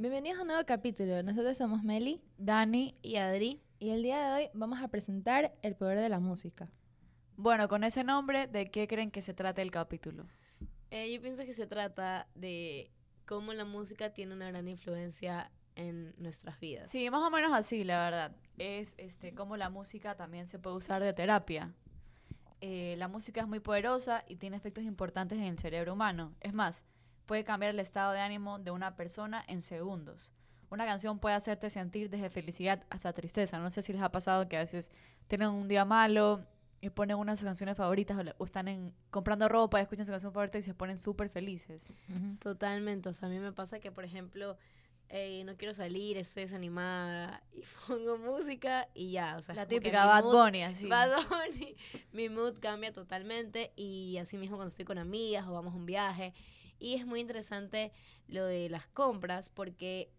Bienvenidos 0.00 0.38
a 0.38 0.40
un 0.40 0.48
nuevo 0.48 0.64
capítulo. 0.64 1.22
Nosotros 1.22 1.58
somos 1.58 1.82
Meli 1.82 2.22
Dani. 2.38 2.96
y 3.02 3.16
Adri. 3.16 3.60
y 3.78 3.90
el 3.90 4.02
día 4.02 4.18
de 4.24 4.32
hoy 4.32 4.50
vamos 4.54 4.80
a 4.80 4.88
presentar 4.88 5.52
el 5.60 5.76
poder 5.76 5.98
de 5.98 6.08
la 6.08 6.18
música. 6.18 6.70
Bueno, 7.36 7.68
con 7.68 7.84
ese 7.84 8.02
nombre, 8.02 8.46
¿de 8.46 8.70
qué 8.70 8.88
creen 8.88 9.10
que 9.10 9.20
se 9.20 9.34
trata 9.34 9.60
el 9.60 9.70
capítulo? 9.70 10.24
Eh, 10.90 11.12
yo 11.12 11.20
pienso 11.20 11.44
que 11.44 11.52
se 11.52 11.66
trata 11.66 12.28
de 12.34 12.90
cómo 13.26 13.52
la 13.52 13.66
música 13.66 14.14
tiene 14.14 14.32
una 14.32 14.48
gran 14.48 14.68
influencia 14.68 15.50
en 15.76 16.14
nuestras 16.16 16.58
vidas. 16.60 16.90
Sí, 16.90 17.10
más 17.10 17.22
o 17.22 17.30
menos 17.30 17.52
así, 17.52 17.84
la 17.84 18.02
verdad. 18.02 18.34
Es 18.56 18.94
este 18.96 19.34
cómo 19.34 19.58
la 19.58 19.68
música 19.68 20.16
también 20.16 20.48
se 20.48 20.58
puede 20.58 20.76
usar 20.76 21.02
de 21.02 21.12
terapia. 21.12 21.74
Eh, 22.62 22.94
la 22.96 23.08
música 23.08 23.42
es 23.42 23.46
muy 23.46 23.60
poderosa 23.60 24.24
y 24.26 24.36
tiene 24.36 24.56
efectos 24.56 24.84
importantes 24.84 25.36
en 25.36 25.44
el 25.44 25.58
cerebro 25.58 25.92
humano. 25.92 26.34
Es 26.40 26.54
más, 26.54 26.86
puede 27.30 27.44
cambiar 27.44 27.70
el 27.70 27.78
estado 27.78 28.10
de 28.12 28.18
ánimo 28.18 28.58
de 28.58 28.72
una 28.72 28.96
persona 28.96 29.44
en 29.46 29.62
segundos. 29.62 30.32
Una 30.68 30.84
canción 30.84 31.20
puede 31.20 31.36
hacerte 31.36 31.70
sentir 31.70 32.10
desde 32.10 32.28
felicidad 32.28 32.82
hasta 32.90 33.12
tristeza. 33.12 33.60
No 33.60 33.70
sé 33.70 33.82
si 33.82 33.92
les 33.92 34.02
ha 34.02 34.10
pasado 34.10 34.48
que 34.48 34.56
a 34.56 34.60
veces 34.60 34.90
tienen 35.28 35.48
un 35.50 35.68
día 35.68 35.84
malo 35.84 36.44
y 36.80 36.90
ponen 36.90 37.16
una 37.18 37.30
de 37.32 37.36
sus 37.36 37.44
canciones 37.44 37.76
favoritas 37.76 38.18
o, 38.18 38.22
le- 38.24 38.34
o 38.38 38.44
están 38.44 38.66
en, 38.66 38.92
comprando 39.12 39.48
ropa 39.48 39.78
y 39.78 39.82
escuchan 39.82 40.06
su 40.06 40.10
canción 40.10 40.32
favorita 40.32 40.58
y 40.58 40.62
se 40.62 40.74
ponen 40.74 40.98
súper 40.98 41.28
felices. 41.28 41.92
Totalmente. 42.40 43.08
O 43.08 43.12
sea, 43.12 43.28
a 43.28 43.30
mí 43.30 43.38
me 43.38 43.52
pasa 43.52 43.78
que, 43.78 43.92
por 43.92 44.04
ejemplo, 44.04 44.56
no 45.44 45.56
quiero 45.56 45.72
salir, 45.72 46.16
estoy 46.18 46.44
desanimada 46.44 47.42
y 47.52 47.62
pongo 47.86 48.18
música 48.18 48.88
y 48.92 49.12
ya. 49.12 49.36
O 49.38 49.42
sea, 49.42 49.52
es 49.52 49.56
La 49.56 49.66
típica 49.68 50.04
Bad 50.04 50.24
mood- 50.24 50.32
Bunny, 50.46 50.62
así. 50.64 50.88
Bad 50.88 51.10
Bunny, 51.28 51.76
mi 52.12 52.28
mood 52.28 52.58
cambia 52.60 52.92
totalmente 52.92 53.72
y 53.76 54.16
así 54.18 54.36
mismo 54.36 54.56
cuando 54.56 54.70
estoy 54.70 54.84
con 54.84 54.98
amigas 54.98 55.46
o 55.46 55.52
vamos 55.52 55.74
a 55.74 55.76
un 55.76 55.86
viaje. 55.86 56.32
Y 56.80 56.94
es 56.94 57.06
muy 57.06 57.20
interesante 57.20 57.92
lo 58.26 58.44
de 58.46 58.68
las 58.68 58.88
compras 58.88 59.48
porque 59.50 60.10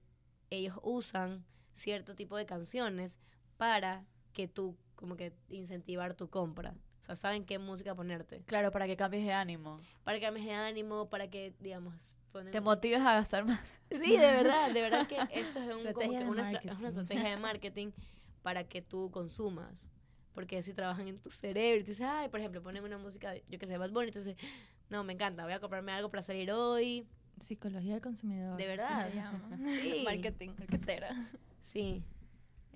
ellos 0.52 0.78
usan 0.84 1.44
cierto 1.74 2.16
tipo 2.16 2.38
de 2.38 2.46
canciones 2.46 3.20
para 3.58 4.06
que 4.32 4.48
tú, 4.48 4.78
como 4.96 5.18
que 5.18 5.34
incentivar 5.50 6.14
tu 6.14 6.30
compra. 6.30 6.76
O 7.02 7.04
sea, 7.04 7.16
saben 7.16 7.46
qué 7.46 7.58
música 7.58 7.96
ponerte. 7.96 8.44
Claro, 8.46 8.72
para 8.72 8.86
que 8.86 8.96
cambies 8.96 9.26
de 9.26 9.34
ánimo. 9.34 9.82
Para 10.04 10.20
que 10.20 10.26
cambies 10.26 10.46
de 10.46 10.54
ánimo, 10.54 11.10
para 11.10 11.30
que, 11.30 11.56
digamos, 11.60 12.16
ponen... 12.32 12.52
Te 12.52 12.62
motives 12.62 13.02
a 13.02 13.16
gastar 13.16 13.44
más. 13.44 13.82
Sí, 13.90 14.12
de 14.12 14.18
verdad, 14.18 14.72
de 14.72 14.82
verdad 14.82 15.08
que 15.08 15.16
esto 15.34 15.60
es, 15.60 15.76
un, 15.76 15.94
como 15.94 16.12
que 16.12 16.24
una, 16.26 16.52
es 16.52 16.78
una 16.78 16.90
estrategia 16.90 17.32
de 17.32 17.38
marketing 17.38 17.92
para 18.44 18.64
que 18.66 18.84
tú 18.84 19.10
consumas. 19.10 19.92
Porque 20.34 20.60
así 20.60 20.74
trabajan 20.74 21.08
en 21.08 21.20
tu 21.20 21.32
cerebro. 21.32 21.82
Y 21.82 21.84
tú 21.84 21.92
dices, 21.92 22.06
ay, 22.08 22.30
por 22.30 22.40
ejemplo, 22.40 22.62
ponen 22.62 22.84
una 22.84 23.00
música, 23.00 23.36
yo 23.50 23.58
que 23.58 23.66
sé, 23.66 23.78
Bad 23.78 23.92
Bunny. 23.92 24.08
Entonces, 24.08 24.38
no, 24.92 25.06
me 25.06 25.14
encanta, 25.14 25.46
voy 25.46 25.54
a 25.54 25.60
comprarme 25.62 25.94
algo 25.94 26.10
para 26.10 26.22
salir 26.22 26.52
hoy. 26.52 27.08
Psicología 27.40 27.94
del 27.94 28.02
consumidor. 28.02 28.58
¿De 28.58 28.68
verdad? 28.68 29.10
se 29.10 29.16
llama. 29.16 29.58
Sí. 29.82 30.02
Marketing, 30.06 30.50
marketera. 30.60 31.30
Sí, 31.62 32.04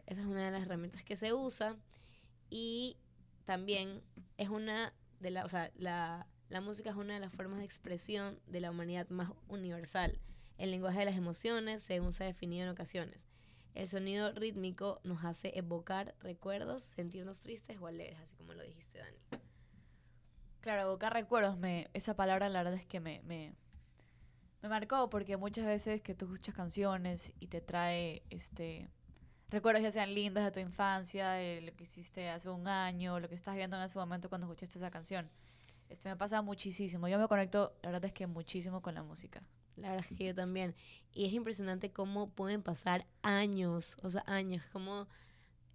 esa 0.05 0.21
es 0.21 0.27
una 0.27 0.45
de 0.45 0.51
las 0.51 0.63
herramientas 0.63 1.03
que 1.03 1.17
se 1.17 1.33
usa. 1.33 1.75
Y 2.49 2.95
también 3.43 4.01
es 4.37 4.47
una 4.47 4.93
de 5.19 5.31
las, 5.31 5.43
o 5.43 5.49
sea, 5.49 5.71
la, 5.75 6.25
la 6.47 6.61
música 6.61 6.89
es 6.89 6.95
una 6.95 7.15
de 7.15 7.19
las 7.19 7.33
formas 7.33 7.59
de 7.59 7.65
expresión 7.65 8.39
de 8.47 8.61
la 8.61 8.71
humanidad 8.71 9.09
más 9.09 9.31
universal. 9.49 10.17
El 10.57 10.71
lenguaje 10.71 10.99
de 10.99 11.05
las 11.05 11.17
emociones, 11.17 11.83
según 11.83 12.13
se 12.13 12.23
ha 12.23 12.27
definido 12.27 12.63
en 12.63 12.71
ocasiones. 12.71 13.27
El 13.73 13.89
sonido 13.89 14.31
rítmico 14.31 15.01
nos 15.03 15.25
hace 15.25 15.51
evocar 15.59 16.15
recuerdos, 16.21 16.83
sentirnos 16.83 17.41
tristes 17.41 17.77
o 17.81 17.87
alegres, 17.87 18.19
así 18.21 18.37
como 18.37 18.53
lo 18.53 18.63
dijiste, 18.63 18.99
Dani. 18.99 19.17
Claro, 20.65 20.81
evocar 20.81 21.13
recuerdos, 21.13 21.59
me, 21.59 21.91
esa 21.93 22.15
palabra 22.15 22.49
la 22.49 22.63
verdad 22.63 22.79
es 22.79 22.87
que 22.87 22.99
me, 22.99 23.21
me, 23.21 23.53
me 24.63 24.67
marcó 24.67 25.11
porque 25.11 25.37
muchas 25.37 25.67
veces 25.67 26.01
que 26.01 26.15
tú 26.15 26.25
escuchas 26.25 26.55
canciones 26.55 27.33
y 27.39 27.45
te 27.45 27.61
trae 27.61 28.23
este 28.31 28.89
recuerdos 29.51 29.83
ya 29.83 29.91
sean 29.91 30.15
lindos 30.15 30.43
de 30.43 30.49
tu 30.49 30.59
infancia, 30.59 31.33
de 31.33 31.61
lo 31.61 31.75
que 31.75 31.83
hiciste 31.83 32.29
hace 32.29 32.49
un 32.49 32.67
año, 32.67 33.19
lo 33.19 33.29
que 33.29 33.35
estás 33.35 33.55
viendo 33.55 33.77
en 33.77 33.83
ese 33.83 33.99
momento 33.99 34.27
cuando 34.27 34.47
escuchaste 34.47 34.79
esa 34.79 34.89
canción. 34.89 35.29
Este 35.87 36.09
me 36.09 36.15
pasa 36.15 36.41
muchísimo. 36.41 37.07
Yo 37.07 37.19
me 37.19 37.27
conecto, 37.27 37.75
la 37.83 37.91
verdad 37.91 38.05
es 38.05 38.13
que 38.13 38.25
muchísimo 38.25 38.81
con 38.81 38.95
la 38.95 39.03
música. 39.03 39.43
La 39.75 39.91
verdad 39.91 40.07
es 40.09 40.17
que 40.17 40.25
yo 40.25 40.33
también. 40.33 40.73
Y 41.13 41.27
es 41.27 41.33
impresionante 41.33 41.91
cómo 41.91 42.31
pueden 42.31 42.63
pasar 42.63 43.05
años, 43.21 43.97
o 44.01 44.09
sea, 44.09 44.23
años, 44.25 44.65
como 44.73 45.05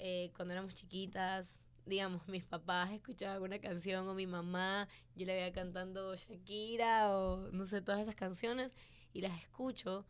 eh, 0.00 0.32
cuando 0.34 0.50
éramos 0.53 0.75
chiquitas, 0.75 1.60
digamos, 1.86 2.26
mis 2.28 2.46
papás 2.46 2.91
escuchaban 2.92 3.42
una 3.42 3.58
canción 3.58 4.06
o 4.08 4.14
mi 4.14 4.26
mamá, 4.26 4.88
yo 5.14 5.26
le 5.26 5.34
veía 5.34 5.52
cantando 5.52 6.14
Shakira 6.16 7.16
o 7.16 7.50
no 7.50 7.64
sé, 7.64 7.82
todas 7.82 8.00
esas 8.00 8.14
canciones 8.14 8.72
y 9.12 9.20
las 9.20 9.41
escucho 9.41 10.06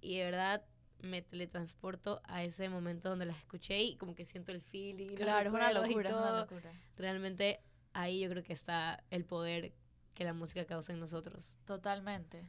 y 0.00 0.18
de 0.18 0.24
verdad 0.24 0.64
me 1.00 1.22
teletransporto 1.22 2.20
a 2.24 2.42
ese 2.42 2.68
momento 2.68 3.08
donde 3.08 3.26
las 3.26 3.38
escuché 3.38 3.80
y 3.80 3.96
como 3.96 4.14
que 4.14 4.24
siento 4.24 4.52
el 4.52 4.60
feeling. 4.60 5.14
Claro, 5.14 5.50
es 5.50 5.54
una 5.54 5.72
locura, 5.72 6.10
es 6.10 6.16
una 6.16 6.40
locura. 6.40 6.72
Realmente 6.96 7.60
ahí 7.92 8.20
yo 8.20 8.30
creo 8.30 8.42
que 8.42 8.52
está 8.52 9.02
el 9.10 9.24
poder 9.24 9.72
que 10.14 10.24
la 10.24 10.32
música 10.32 10.64
causa 10.64 10.92
en 10.92 11.00
nosotros. 11.00 11.56
Totalmente. 11.66 12.48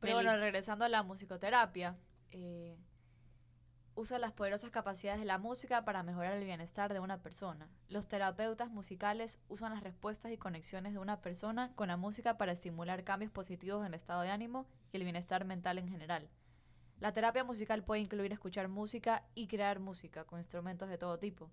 Pero 0.00 0.16
Meli. 0.16 0.26
bueno, 0.26 0.38
regresando 0.38 0.84
a 0.84 0.88
la 0.88 1.02
musicoterapia, 1.02 1.96
eh, 2.30 2.76
usa 3.96 4.18
las 4.18 4.32
poderosas 4.32 4.70
capacidades 4.70 5.20
de 5.20 5.26
la 5.26 5.38
música 5.38 5.84
para 5.84 6.02
mejorar 6.02 6.34
el 6.34 6.44
bienestar 6.44 6.92
de 6.92 7.00
una 7.00 7.22
persona. 7.22 7.68
Los 7.88 8.08
terapeutas 8.08 8.70
musicales 8.70 9.38
usan 9.48 9.72
las 9.72 9.82
respuestas 9.82 10.32
y 10.32 10.38
conexiones 10.38 10.92
de 10.92 10.98
una 10.98 11.20
persona 11.20 11.72
con 11.74 11.88
la 11.88 11.96
música 11.96 12.36
para 12.36 12.52
estimular 12.52 13.04
cambios 13.04 13.30
positivos 13.30 13.80
en 13.80 13.86
el 13.86 13.94
estado 13.94 14.22
de 14.22 14.30
ánimo 14.30 14.66
y 14.92 14.96
el 14.96 15.04
bienestar 15.04 15.44
mental 15.44 15.78
en 15.78 15.88
general. 15.88 16.28
La 17.00 17.12
terapia 17.12 17.44
musical 17.44 17.84
puede 17.84 18.00
incluir 18.00 18.32
escuchar 18.32 18.68
música 18.68 19.24
y 19.34 19.46
crear 19.46 19.80
música 19.80 20.24
con 20.24 20.38
instrumentos 20.38 20.88
de 20.88 20.98
todo 20.98 21.18
tipo. 21.18 21.50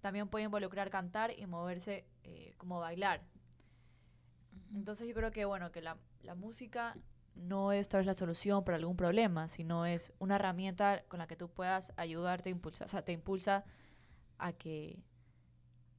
También 0.00 0.28
puede 0.28 0.44
involucrar 0.44 0.90
cantar 0.90 1.38
y 1.38 1.46
moverse 1.46 2.06
eh, 2.22 2.54
como 2.56 2.80
bailar. 2.80 3.22
Entonces 4.74 5.08
yo 5.08 5.14
creo 5.14 5.30
que 5.30 5.44
bueno, 5.44 5.72
que 5.72 5.80
la, 5.80 5.98
la 6.22 6.34
música 6.34 6.96
no 7.34 7.72
es 7.72 7.88
tal 7.88 8.00
vez 8.00 8.06
la 8.06 8.14
solución 8.14 8.64
para 8.64 8.76
algún 8.76 8.96
problema, 8.96 9.48
sino 9.48 9.86
es 9.86 10.12
una 10.18 10.36
herramienta 10.36 11.04
con 11.08 11.18
la 11.18 11.26
que 11.26 11.36
tú 11.36 11.48
puedas 11.48 11.92
ayudarte, 11.96 12.50
impulsa, 12.50 12.84
o 12.84 12.88
sea, 12.88 13.02
te 13.02 13.12
impulsa 13.12 13.64
a 14.38 14.52
que 14.52 15.02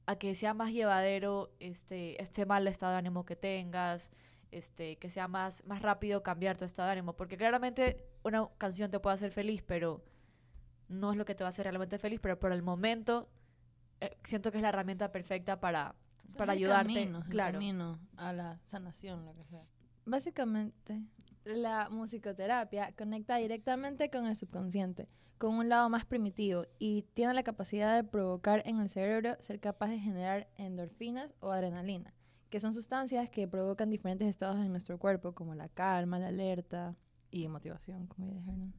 a 0.06 0.16
que 0.16 0.34
sea 0.34 0.52
más 0.52 0.72
llevadero 0.72 1.52
este 1.60 2.20
este 2.20 2.44
mal 2.44 2.66
estado 2.66 2.92
de 2.92 2.98
ánimo 2.98 3.24
que 3.24 3.36
tengas, 3.36 4.10
este 4.50 4.98
que 4.98 5.10
sea 5.10 5.28
más 5.28 5.64
más 5.66 5.82
rápido 5.82 6.22
cambiar 6.22 6.56
tu 6.56 6.64
estado 6.64 6.86
de 6.86 6.92
ánimo, 6.92 7.14
porque 7.14 7.36
claramente 7.36 8.06
una 8.22 8.48
canción 8.58 8.90
te 8.90 9.00
puede 9.00 9.14
hacer 9.14 9.32
feliz, 9.32 9.62
pero 9.62 10.04
no 10.88 11.12
es 11.12 11.16
lo 11.16 11.24
que 11.24 11.34
te 11.34 11.44
va 11.44 11.48
a 11.48 11.50
hacer 11.50 11.64
realmente 11.64 11.98
feliz, 11.98 12.20
pero 12.20 12.38
por 12.38 12.52
el 12.52 12.62
momento 12.62 13.28
eh, 14.00 14.16
siento 14.24 14.50
que 14.50 14.58
es 14.58 14.62
la 14.62 14.70
herramienta 14.70 15.12
perfecta 15.12 15.60
para 15.60 15.94
O 16.26 16.30
sea, 16.30 16.38
para 16.38 16.52
ayudarte, 16.52 16.92
camino, 16.92 17.18
es 17.20 17.26
el 17.26 17.30
claro. 17.30 17.52
camino 17.52 17.98
a 18.16 18.32
la 18.32 18.58
sanación, 18.64 19.24
lo 19.24 19.34
que 19.34 19.44
sea. 19.44 19.64
Básicamente, 20.04 21.00
la 21.44 21.88
musicoterapia 21.90 22.92
conecta 22.96 23.36
directamente 23.36 24.10
con 24.10 24.26
el 24.26 24.36
subconsciente, 24.36 25.08
con 25.38 25.54
un 25.54 25.68
lado 25.68 25.88
más 25.88 26.04
primitivo 26.04 26.66
y 26.78 27.02
tiene 27.14 27.34
la 27.34 27.42
capacidad 27.42 27.96
de 27.96 28.08
provocar 28.08 28.62
en 28.66 28.80
el 28.80 28.88
cerebro 28.88 29.36
ser 29.40 29.60
capaz 29.60 29.88
de 29.88 29.98
generar 29.98 30.48
endorfinas 30.56 31.34
o 31.40 31.50
adrenalina, 31.50 32.14
que 32.48 32.60
son 32.60 32.72
sustancias 32.72 33.28
que 33.28 33.48
provocan 33.48 33.90
diferentes 33.90 34.28
estados 34.28 34.56
en 34.56 34.70
nuestro 34.70 34.98
cuerpo, 34.98 35.32
como 35.32 35.54
la 35.54 35.68
calma, 35.68 36.18
la 36.18 36.28
alerta 36.28 36.96
y 37.30 37.48
motivación, 37.48 38.06
como 38.06 38.28
ya 38.28 38.34
dijeron. 38.34 38.72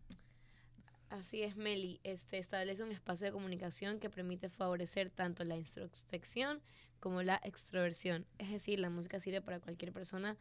Así 1.10 1.44
es, 1.44 1.56
Meli. 1.56 2.00
Este 2.04 2.40
establece 2.40 2.82
un 2.82 2.92
espacio 2.92 3.28
de 3.28 3.34
comunicación 3.34 4.00
que 4.00 4.10
permite 4.10 4.50
favorecer 4.50 5.12
tanto 5.12 5.44
la 5.44 5.56
introspección 5.56 6.60
como 7.00 7.22
la 7.22 7.40
extroversión. 7.44 8.26
Es 8.40 8.50
decir, 8.50 8.80
la 8.80 8.90
música 8.90 9.20
sirve 9.20 9.42
para 9.42 9.60
cualquier 9.60 9.94
persona, 9.94 10.38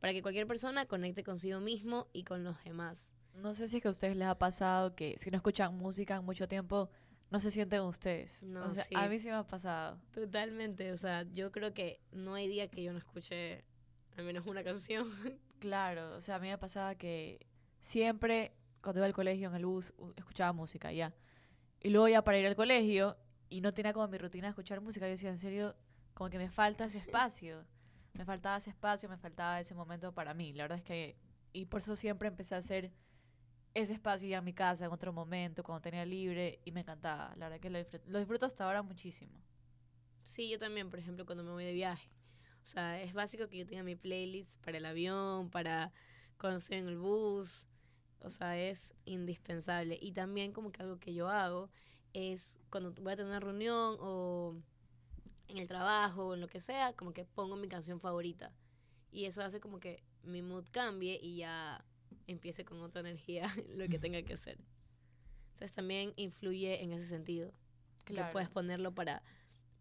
para 0.00 0.12
que 0.12 0.22
cualquier 0.22 0.46
persona 0.46 0.86
conecte 0.86 1.24
consigo 1.24 1.60
mismo 1.60 2.08
y 2.12 2.24
con 2.24 2.44
los 2.44 2.62
demás. 2.64 3.12
No 3.34 3.54
sé 3.54 3.68
si 3.68 3.76
es 3.76 3.82
que 3.82 3.88
a 3.88 3.90
ustedes 3.90 4.16
les 4.16 4.28
ha 4.28 4.38
pasado 4.38 4.94
que 4.94 5.16
si 5.18 5.30
no 5.30 5.36
escuchan 5.36 5.74
música 5.76 6.16
en 6.16 6.24
mucho 6.24 6.48
tiempo, 6.48 6.90
no 7.30 7.40
se 7.40 7.50
sienten 7.50 7.82
ustedes. 7.82 8.42
No, 8.42 8.64
O 8.70 8.74
sea, 8.74 8.84
sí. 8.84 8.94
A 8.94 9.08
mí 9.08 9.18
sí 9.18 9.28
me 9.28 9.34
ha 9.34 9.46
pasado. 9.46 9.98
Totalmente. 10.12 10.92
O 10.92 10.96
sea, 10.96 11.24
yo 11.32 11.50
creo 11.52 11.74
que 11.74 12.00
no 12.12 12.34
hay 12.34 12.48
día 12.48 12.68
que 12.68 12.82
yo 12.82 12.92
no 12.92 12.98
escuche 12.98 13.64
al 14.16 14.24
menos 14.24 14.46
una 14.46 14.64
canción. 14.64 15.10
Claro, 15.58 16.14
o 16.14 16.20
sea, 16.20 16.34
a 16.34 16.38
mí 16.38 16.48
me 16.48 16.58
pasaba 16.58 16.96
que 16.96 17.46
siempre 17.80 18.52
cuando 18.82 19.00
iba 19.00 19.06
al 19.06 19.14
colegio 19.14 19.48
en 19.48 19.56
el 19.56 19.64
bus 19.64 19.94
escuchaba 20.14 20.52
música, 20.52 20.92
ya. 20.92 21.14
Y 21.80 21.88
luego 21.88 22.08
ya 22.08 22.22
para 22.22 22.38
ir 22.38 22.46
al 22.46 22.54
colegio 22.54 23.16
y 23.48 23.62
no 23.62 23.72
tenía 23.72 23.94
como 23.94 24.06
mi 24.06 24.18
rutina 24.18 24.48
de 24.48 24.50
escuchar 24.50 24.82
música, 24.82 25.06
yo 25.06 25.12
decía, 25.12 25.30
en 25.30 25.38
serio, 25.38 25.74
como 26.12 26.28
que 26.28 26.36
me 26.36 26.50
falta 26.50 26.84
ese 26.84 26.98
espacio. 26.98 27.64
Me 28.16 28.24
faltaba 28.24 28.56
ese 28.56 28.70
espacio, 28.70 29.08
me 29.08 29.18
faltaba 29.18 29.60
ese 29.60 29.74
momento 29.74 30.12
para 30.12 30.34
mí. 30.34 30.52
La 30.52 30.64
verdad 30.64 30.78
es 30.78 30.84
que, 30.84 31.16
y 31.52 31.66
por 31.66 31.80
eso 31.80 31.96
siempre 31.96 32.28
empecé 32.28 32.54
a 32.54 32.58
hacer 32.58 32.92
ese 33.74 33.92
espacio 33.92 34.26
ya 34.28 34.38
en 34.38 34.44
mi 34.44 34.54
casa, 34.54 34.86
en 34.86 34.92
otro 34.92 35.12
momento, 35.12 35.62
cuando 35.62 35.82
tenía 35.82 36.04
libre, 36.06 36.60
y 36.64 36.72
me 36.72 36.80
encantaba. 36.80 37.34
La 37.36 37.48
verdad 37.48 37.60
que 37.60 37.70
lo 37.70 37.78
disfruto, 37.78 38.04
lo 38.08 38.18
disfruto 38.18 38.46
hasta 38.46 38.64
ahora 38.64 38.82
muchísimo. 38.82 39.34
Sí, 40.22 40.48
yo 40.48 40.58
también, 40.58 40.88
por 40.88 40.98
ejemplo, 40.98 41.26
cuando 41.26 41.44
me 41.44 41.50
voy 41.50 41.64
de 41.64 41.72
viaje. 41.72 42.08
O 42.64 42.66
sea, 42.66 43.00
es 43.00 43.12
básico 43.12 43.48
que 43.48 43.58
yo 43.58 43.66
tenga 43.66 43.82
mi 43.82 43.94
playlist 43.94 44.60
para 44.64 44.78
el 44.78 44.86
avión, 44.86 45.50
para 45.50 45.92
cuando 46.38 46.58
estoy 46.58 46.78
en 46.78 46.88
el 46.88 46.96
bus. 46.98 47.66
O 48.20 48.30
sea, 48.30 48.58
es 48.58 48.94
indispensable. 49.04 49.98
Y 50.00 50.12
también 50.12 50.52
como 50.52 50.72
que 50.72 50.82
algo 50.82 50.98
que 50.98 51.14
yo 51.14 51.28
hago 51.28 51.70
es 52.12 52.58
cuando 52.70 52.92
voy 52.92 53.12
a 53.12 53.16
tener 53.16 53.30
una 53.30 53.40
reunión 53.40 53.96
o 54.00 54.56
en 55.48 55.58
el 55.58 55.68
trabajo 55.68 56.28
o 56.28 56.34
en 56.34 56.40
lo 56.40 56.48
que 56.48 56.60
sea, 56.60 56.92
como 56.94 57.12
que 57.12 57.24
pongo 57.24 57.56
mi 57.56 57.68
canción 57.68 58.00
favorita. 58.00 58.52
Y 59.10 59.24
eso 59.24 59.42
hace 59.42 59.60
como 59.60 59.78
que 59.80 60.02
mi 60.22 60.42
mood 60.42 60.66
cambie 60.70 61.18
y 61.22 61.36
ya 61.36 61.84
empiece 62.26 62.64
con 62.64 62.80
otra 62.82 63.00
energía 63.00 63.48
lo 63.68 63.88
que 63.88 63.98
tenga 63.98 64.22
que 64.22 64.34
hacer. 64.34 64.58
Entonces 65.54 65.72
también 65.72 66.12
influye 66.16 66.82
en 66.82 66.92
ese 66.92 67.06
sentido. 67.06 67.52
Que 68.04 68.22
puedes 68.30 68.48
ponerlo 68.48 68.94
para 68.94 69.22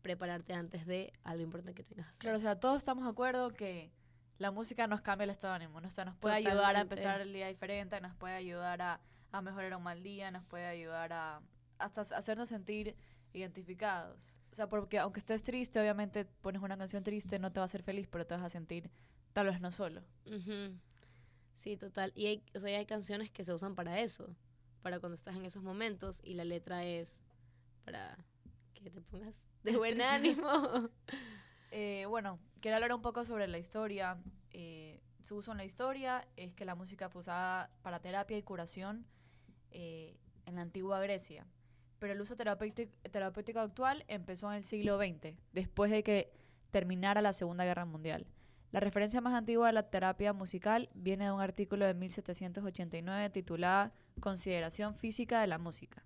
prepararte 0.02 0.54
antes 0.54 0.88
de 0.88 1.14
algo 1.24 1.44
importante 1.44 1.76
que 1.76 1.84
tengas 1.84 2.12
que. 2.14 2.20
Claro, 2.20 2.38
o 2.38 2.40
sea, 2.40 2.60
todos 2.60 2.78
estamos 2.78 3.04
de 3.04 3.10
acuerdo 3.12 3.52
que 3.52 3.92
la 4.40 4.50
música 4.50 4.88
nos 4.88 5.02
cambia 5.02 5.26
el 5.26 5.30
estado 5.30 5.54
de 5.54 5.64
ánimo, 5.64 5.80
¿no? 5.80 5.88
o 5.88 5.92
sea, 5.92 6.06
nos 6.06 6.16
puede 6.18 6.36
ayudar 6.36 6.76
a 6.76 6.82
empezar 6.82 7.22
el 7.22 7.32
día 7.32 7.48
diferente, 7.48 8.02
nos 8.02 8.16
puede 8.16 8.34
ayudar 8.34 8.82
a, 8.82 9.00
a 9.32 9.42
mejorar 9.42 9.76
un 9.76 9.84
mal 9.84 10.02
día, 10.02 10.32
nos 10.32 10.44
puede 10.44 10.66
ayudar 10.66 11.14
a 11.14 11.42
hasta 11.78 12.02
hacernos 12.02 12.50
sentir 12.50 12.96
identificados. 13.36 14.38
O 14.52 14.56
sea, 14.56 14.70
porque 14.70 15.00
aunque 15.00 15.20
estés 15.20 15.44
triste, 15.44 15.80
obviamente 15.80 16.26
pones 16.26 16.62
una 16.62 16.78
canción 16.78 17.04
triste, 17.04 17.40
no 17.40 17.52
te 17.52 17.60
va 17.60 17.64
a 17.64 17.66
hacer 17.66 17.84
feliz, 17.84 18.08
pero 18.08 18.26
te 18.26 18.34
vas 18.36 18.44
a 18.44 18.50
sentir 18.50 18.90
tal 19.34 19.48
vez 19.48 19.60
no 19.60 19.72
solo. 19.72 20.02
Sí, 21.54 21.78
total. 21.78 22.14
Y 22.16 22.28
hay, 22.28 22.44
o 22.54 22.60
sea, 22.60 22.78
hay 22.78 22.86
canciones 22.86 23.30
que 23.32 23.44
se 23.44 23.54
usan 23.54 23.76
para 23.76 24.00
eso, 24.00 24.36
para 24.82 25.00
cuando 25.00 25.16
estás 25.16 25.36
en 25.36 25.46
esos 25.46 25.64
momentos 25.64 26.22
y 26.24 26.36
la 26.36 26.46
letra 26.46 26.86
es 26.86 27.22
para 27.84 28.18
que 28.74 28.90
te 28.90 29.02
pongas 29.02 29.48
de 29.64 29.76
buen 29.76 30.02
ánimo. 30.02 30.90
eh, 31.72 32.06
bueno, 32.08 32.40
quiero 32.62 32.76
hablar 32.76 32.94
un 32.94 33.02
poco 33.02 33.26
sobre 33.26 33.48
la 33.48 33.58
historia. 33.58 34.18
Eh, 34.52 35.02
su 35.24 35.38
uso 35.38 35.52
en 35.52 35.58
la 35.58 35.66
historia 35.66 36.28
es 36.38 36.54
que 36.54 36.66
la 36.66 36.76
música 36.76 37.10
fue 37.10 37.22
usada 37.22 37.72
para 37.82 38.00
terapia 38.00 38.38
y 38.38 38.44
curación 38.44 39.06
eh, 39.72 40.18
en 40.46 40.56
la 40.56 40.62
antigua 40.62 41.02
Grecia. 41.02 41.46
Pero 42.00 42.14
el 42.14 42.22
uso 42.22 42.36
terapéutico, 42.36 43.60
actual 43.60 44.04
empezó 44.08 44.52
en 44.52 44.58
el 44.58 44.64
siglo 44.64 44.98
XX, 44.98 45.36
después 45.54 45.92
de 45.92 46.04
que 46.04 46.32
terminara 46.72 47.22
la 47.22 47.34
Segunda 47.34 47.66
Guerra 47.66 47.86
Mundial. 47.86 48.28
La 48.72 48.82
referencia 48.82 49.22
más 49.22 49.34
antigua 49.34 49.68
de 49.68 49.74
la 49.74 49.90
terapia 49.90 50.34
musical 50.34 50.90
viene 50.94 51.26
de 51.26 51.32
un 51.32 51.40
artículo 51.40 51.86
de 51.86 51.94
1789 51.94 53.30
titulada 53.30 53.94
Consideración 54.20 54.96
física 54.96 55.40
de 55.40 55.48
la 55.48 55.58
música. 55.58 56.04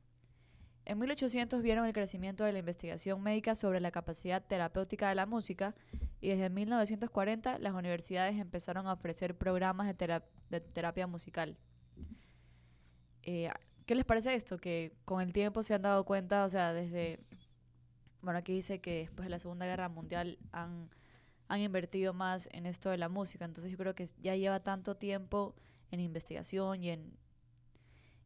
En 0.85 0.97
1800 0.97 1.61
vieron 1.61 1.85
el 1.85 1.93
crecimiento 1.93 2.43
de 2.43 2.51
la 2.51 2.59
investigación 2.59 3.21
médica 3.21 3.53
sobre 3.53 3.79
la 3.79 3.91
capacidad 3.91 4.43
terapéutica 4.43 5.09
de 5.09 5.15
la 5.15 5.27
música 5.27 5.75
y 6.19 6.29
desde 6.29 6.49
1940 6.49 7.59
las 7.59 7.73
universidades 7.73 8.39
empezaron 8.39 8.87
a 8.87 8.93
ofrecer 8.93 9.37
programas 9.37 9.87
de, 9.87 10.61
terapia 10.61 11.05
musical. 11.05 11.57
Eh, 13.21 13.51
¿Qué 13.89 13.95
les 13.95 14.05
parece 14.05 14.35
esto? 14.35 14.59
Que 14.59 14.93
con 15.03 15.19
el 15.19 15.33
tiempo 15.33 15.63
se 15.63 15.73
han 15.73 15.81
dado 15.81 16.05
cuenta, 16.05 16.45
o 16.45 16.49
sea, 16.49 16.73
desde, 16.73 17.19
bueno, 18.21 18.37
aquí 18.37 18.53
dice 18.53 18.79
que 18.79 18.99
después 18.99 19.25
de 19.25 19.31
la 19.31 19.39
Segunda 19.39 19.65
Guerra 19.65 19.89
Mundial 19.89 20.37
han, 20.51 20.85
han 21.47 21.61
invertido 21.61 22.13
más 22.13 22.47
en 22.51 22.67
esto 22.67 22.91
de 22.91 22.99
la 22.99 23.09
música, 23.09 23.45
entonces 23.45 23.71
yo 23.71 23.79
creo 23.79 23.95
que 23.95 24.07
ya 24.21 24.35
lleva 24.35 24.59
tanto 24.59 24.95
tiempo 24.95 25.55
en 25.89 26.01
investigación 26.01 26.83
y 26.83 26.91
en, 26.91 27.17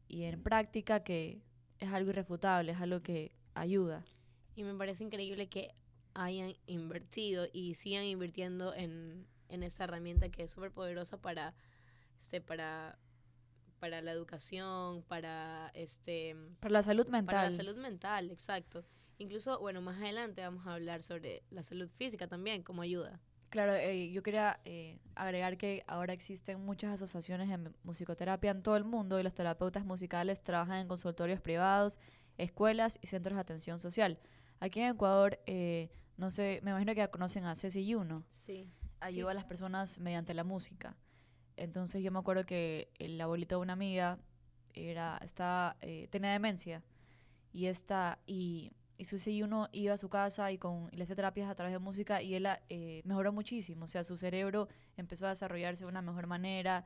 y 0.09 0.23
en 0.23 0.43
práctica 0.43 1.01
que 1.01 1.41
es 1.79 1.93
algo 1.93 2.09
irrefutable, 2.09 2.73
es 2.73 2.81
algo 2.81 3.01
que 3.01 3.33
ayuda. 3.53 4.03
Y 4.57 4.63
me 4.63 4.75
parece 4.75 5.05
increíble 5.05 5.47
que 5.47 5.73
hayan 6.13 6.55
invertido 6.65 7.47
y 7.53 7.75
sigan 7.75 8.03
invirtiendo 8.03 8.73
en, 8.73 9.25
en 9.47 9.63
esta 9.63 9.85
herramienta 9.85 10.27
que 10.27 10.43
es 10.43 10.51
súper 10.51 10.73
poderosa 10.73 11.21
para, 11.21 11.53
este, 12.19 12.41
para, 12.41 12.99
para 13.83 14.01
la 14.01 14.13
educación, 14.13 15.03
para 15.09 15.69
este 15.73 16.37
para 16.61 16.71
la 16.71 16.83
salud 16.83 17.05
mental. 17.07 17.35
Para 17.35 17.43
la 17.49 17.51
salud 17.51 17.75
mental, 17.75 18.31
exacto. 18.31 18.85
Incluso, 19.17 19.59
bueno, 19.59 19.81
más 19.81 19.97
adelante 19.97 20.41
vamos 20.41 20.65
a 20.65 20.75
hablar 20.75 21.03
sobre 21.03 21.43
la 21.49 21.63
salud 21.63 21.89
física 21.89 22.25
también, 22.29 22.63
como 22.63 22.81
ayuda. 22.81 23.19
Claro, 23.49 23.73
eh, 23.73 24.09
yo 24.09 24.23
quería 24.23 24.61
eh, 24.63 24.99
agregar 25.15 25.57
que 25.57 25.83
ahora 25.85 26.13
existen 26.13 26.61
muchas 26.61 26.93
asociaciones 26.93 27.49
de 27.49 27.71
musicoterapia 27.83 28.51
en 28.51 28.63
todo 28.63 28.77
el 28.77 28.85
mundo 28.85 29.19
y 29.19 29.23
los 29.23 29.33
terapeutas 29.33 29.83
musicales 29.83 30.41
trabajan 30.41 30.77
en 30.77 30.87
consultorios 30.87 31.41
privados, 31.41 31.99
escuelas 32.37 32.99
y 33.01 33.07
centros 33.07 33.35
de 33.35 33.41
atención 33.41 33.81
social. 33.81 34.17
Aquí 34.61 34.79
en 34.79 34.91
Ecuador, 34.91 35.41
eh, 35.45 35.89
no 36.15 36.31
sé, 36.31 36.61
me 36.63 36.71
imagino 36.71 36.93
que 36.93 36.99
ya 36.99 37.11
conocen 37.11 37.43
a 37.43 37.55
Ceci 37.55 37.85
Yuno. 37.85 38.23
Sí. 38.29 38.71
Ayuda 39.01 39.31
a 39.31 39.33
las 39.33 39.43
personas 39.43 39.99
mediante 39.99 40.33
la 40.33 40.45
música. 40.45 40.95
Entonces 41.57 42.03
yo 42.03 42.11
me 42.11 42.19
acuerdo 42.19 42.45
que 42.45 42.89
el 42.99 43.19
abuelito 43.19 43.55
de 43.57 43.61
una 43.61 43.73
amiga 43.73 44.19
era, 44.73 45.19
estaba, 45.23 45.77
tenía 46.09 46.31
demencia 46.31 46.83
y 47.51 47.67
esta, 47.67 48.19
y 48.25 48.71
y 48.97 49.05
su 49.05 49.29
y 49.29 49.43
uno 49.43 49.69
iba 49.71 49.93
a 49.93 49.97
su 49.97 50.09
casa 50.09 50.51
y, 50.51 50.57
con, 50.57 50.89
le 50.91 51.03
hacía 51.03 51.15
terapias 51.15 51.49
a 51.49 51.55
través 51.55 51.73
de 51.73 51.79
música 51.79 52.21
y 52.21 52.35
él 52.35 52.47
eh, 52.69 53.01
mejoró 53.05 53.33
muchísimo. 53.33 53.85
O 53.85 53.87
sea, 53.87 54.03
su 54.03 54.17
cerebro 54.17 54.67
empezó 54.97 55.25
a 55.25 55.29
desarrollarse 55.29 55.83
de 55.83 55.89
una 55.89 56.01
mejor 56.01 56.27
manera 56.27 56.85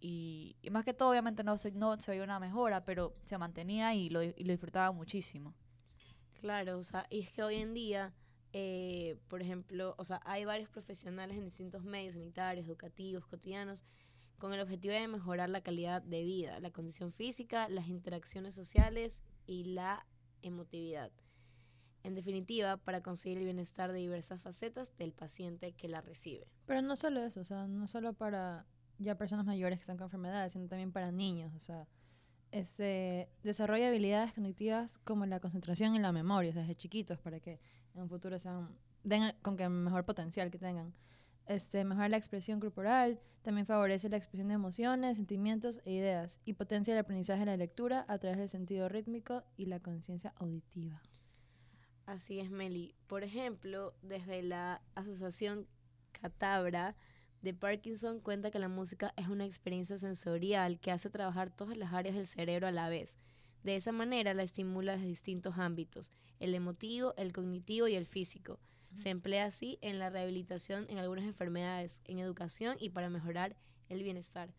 y, 0.00 0.56
más 0.70 0.84
que 0.84 0.94
todo, 0.94 1.10
obviamente, 1.10 1.44
no 1.44 1.58
se, 1.58 1.72
no 1.72 1.98
se 1.98 2.12
veía 2.12 2.24
una 2.24 2.40
mejora, 2.40 2.84
pero 2.84 3.14
se 3.24 3.36
mantenía 3.36 3.94
y 3.94 4.08
lo, 4.08 4.22
y 4.22 4.32
lo 4.32 4.52
disfrutaba 4.52 4.92
muchísimo. 4.92 5.54
Claro, 6.40 6.78
o 6.78 6.84
sea, 6.84 7.06
y 7.10 7.20
es 7.20 7.30
que 7.30 7.42
hoy 7.42 7.56
en 7.56 7.74
día, 7.74 8.14
eh, 8.54 9.18
por 9.28 9.42
ejemplo, 9.42 9.94
o 9.98 10.04
sea, 10.04 10.22
hay 10.24 10.46
varios 10.46 10.70
profesionales 10.70 11.36
en 11.36 11.44
distintos 11.44 11.84
medios 11.84 12.14
sanitarios, 12.14 12.66
educativos, 12.66 13.26
cotidianos, 13.26 13.84
con 14.40 14.52
el 14.52 14.60
objetivo 14.60 14.94
de 14.94 15.06
mejorar 15.06 15.48
la 15.48 15.60
calidad 15.60 16.02
de 16.02 16.24
vida, 16.24 16.58
la 16.58 16.72
condición 16.72 17.12
física, 17.12 17.68
las 17.68 17.86
interacciones 17.86 18.54
sociales 18.56 19.22
y 19.46 19.64
la 19.64 20.04
emotividad 20.42 21.12
en 22.02 22.14
definitiva, 22.14 22.76
para 22.78 23.02
conseguir 23.02 23.38
el 23.38 23.44
bienestar 23.44 23.92
de 23.92 23.98
diversas 23.98 24.40
facetas 24.40 24.96
del 24.96 25.12
paciente 25.12 25.72
que 25.72 25.88
la 25.88 26.00
recibe. 26.00 26.46
Pero 26.66 26.82
no 26.82 26.96
solo 26.96 27.20
eso, 27.20 27.40
o 27.40 27.44
sea, 27.44 27.66
no 27.66 27.86
solo 27.88 28.14
para 28.14 28.66
ya 28.98 29.16
personas 29.16 29.46
mayores 29.46 29.78
que 29.78 29.82
están 29.82 29.96
con 29.96 30.06
enfermedades, 30.06 30.52
sino 30.52 30.68
también 30.68 30.92
para 30.92 31.10
niños, 31.10 31.54
o 31.54 31.60
sea, 31.60 31.86
este, 32.52 33.28
desarrolla 33.42 33.88
habilidades 33.88 34.32
cognitivas 34.32 34.98
como 34.98 35.26
la 35.26 35.40
concentración 35.40 35.94
y 35.94 35.98
la 35.98 36.12
memoria, 36.12 36.52
desde 36.52 36.74
chiquitos, 36.74 37.18
para 37.20 37.40
que 37.40 37.60
en 37.94 38.02
un 38.02 38.08
futuro 38.08 38.38
sean, 38.38 38.76
den 39.04 39.34
con 39.42 39.56
que 39.56 39.68
mejor 39.68 40.04
potencial 40.04 40.50
que 40.50 40.58
tengan. 40.58 40.92
Este, 41.50 41.84
mejora 41.84 42.08
la 42.08 42.16
expresión 42.16 42.60
corporal, 42.60 43.18
también 43.42 43.66
favorece 43.66 44.08
la 44.08 44.16
expresión 44.16 44.46
de 44.46 44.54
emociones, 44.54 45.16
sentimientos 45.16 45.80
e 45.84 45.94
ideas, 45.94 46.38
y 46.44 46.52
potencia 46.52 46.94
el 46.94 47.00
aprendizaje 47.00 47.40
de 47.40 47.46
la 47.46 47.56
lectura 47.56 48.04
a 48.06 48.18
través 48.18 48.38
del 48.38 48.48
sentido 48.48 48.88
rítmico 48.88 49.42
y 49.56 49.66
la 49.66 49.80
conciencia 49.80 50.32
auditiva. 50.36 51.02
Así 52.06 52.38
es, 52.38 52.52
Meli. 52.52 52.94
Por 53.08 53.24
ejemplo, 53.24 53.94
desde 54.00 54.44
la 54.44 54.80
Asociación 54.94 55.66
Catabra 56.12 56.94
de 57.42 57.52
Parkinson 57.52 58.20
cuenta 58.20 58.52
que 58.52 58.60
la 58.60 58.68
música 58.68 59.12
es 59.16 59.26
una 59.26 59.44
experiencia 59.44 59.98
sensorial 59.98 60.78
que 60.78 60.92
hace 60.92 61.10
trabajar 61.10 61.50
todas 61.50 61.76
las 61.76 61.92
áreas 61.92 62.14
del 62.14 62.28
cerebro 62.28 62.68
a 62.68 62.70
la 62.70 62.88
vez. 62.88 63.18
De 63.64 63.74
esa 63.74 63.90
manera 63.90 64.34
la 64.34 64.44
estimula 64.44 64.92
desde 64.92 65.08
distintos 65.08 65.58
ámbitos, 65.58 66.12
el 66.38 66.54
emotivo, 66.54 67.12
el 67.16 67.32
cognitivo 67.32 67.88
y 67.88 67.96
el 67.96 68.06
físico. 68.06 68.60
Se 68.94 69.10
emplea 69.10 69.46
así 69.46 69.78
en 69.82 69.98
la 69.98 70.10
rehabilitación 70.10 70.86
en 70.88 70.98
algunas 70.98 71.24
enfermedades, 71.24 72.00
en 72.04 72.18
educación 72.18 72.76
y 72.80 72.90
para 72.90 73.08
mejorar 73.08 73.56
el 73.88 74.02
bienestar. 74.02 74.52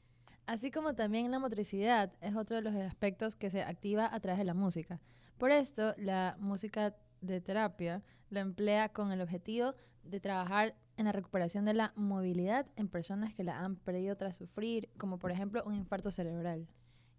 Así 0.45 0.71
como 0.71 0.95
también 0.95 1.31
la 1.31 1.39
motricidad 1.39 2.13
es 2.21 2.35
otro 2.35 2.57
de 2.57 2.61
los 2.61 2.75
aspectos 2.75 3.35
que 3.35 3.49
se 3.49 3.61
activa 3.61 4.09
a 4.11 4.19
través 4.19 4.39
de 4.39 4.45
la 4.45 4.53
música. 4.53 4.99
Por 5.37 5.51
esto, 5.51 5.93
la 5.97 6.35
música 6.39 6.95
de 7.21 7.41
terapia 7.41 8.03
lo 8.29 8.39
emplea 8.39 8.89
con 8.89 9.11
el 9.11 9.21
objetivo 9.21 9.73
de 10.03 10.19
trabajar 10.19 10.75
en 10.97 11.05
la 11.05 11.11
recuperación 11.11 11.65
de 11.65 11.73
la 11.73 11.93
movilidad 11.95 12.67
en 12.75 12.87
personas 12.87 13.33
que 13.33 13.43
la 13.43 13.59
han 13.59 13.75
perdido 13.75 14.15
tras 14.17 14.37
sufrir, 14.37 14.89
como 14.97 15.19
por 15.19 15.31
ejemplo 15.31 15.63
un 15.65 15.75
infarto 15.75 16.11
cerebral. 16.11 16.67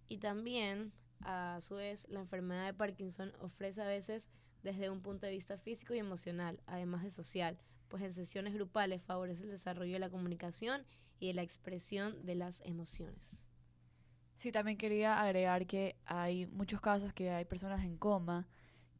Y 0.08 0.18
también, 0.18 0.92
a 1.20 1.58
su 1.62 1.76
vez, 1.76 2.06
la 2.08 2.20
enfermedad 2.20 2.66
de 2.66 2.74
Parkinson 2.74 3.32
ofrece 3.40 3.82
a 3.82 3.86
veces 3.86 4.30
desde 4.62 4.90
un 4.90 5.00
punto 5.00 5.26
de 5.26 5.32
vista 5.32 5.58
físico 5.58 5.94
y 5.94 5.98
emocional, 5.98 6.60
además 6.66 7.02
de 7.02 7.10
social, 7.10 7.58
pues 7.88 8.02
en 8.02 8.12
sesiones 8.12 8.54
grupales 8.54 9.02
favorece 9.02 9.42
el 9.42 9.50
desarrollo 9.50 9.92
de 9.92 9.98
la 9.98 10.10
comunicación 10.10 10.84
y 11.18 11.28
de 11.28 11.34
la 11.34 11.42
expresión 11.42 12.24
de 12.24 12.34
las 12.34 12.60
emociones. 12.64 13.38
Sí, 14.34 14.50
también 14.50 14.78
quería 14.78 15.20
agregar 15.20 15.66
que 15.66 15.96
hay 16.04 16.46
muchos 16.46 16.80
casos 16.80 17.12
que 17.12 17.30
hay 17.30 17.44
personas 17.44 17.84
en 17.84 17.96
coma 17.96 18.48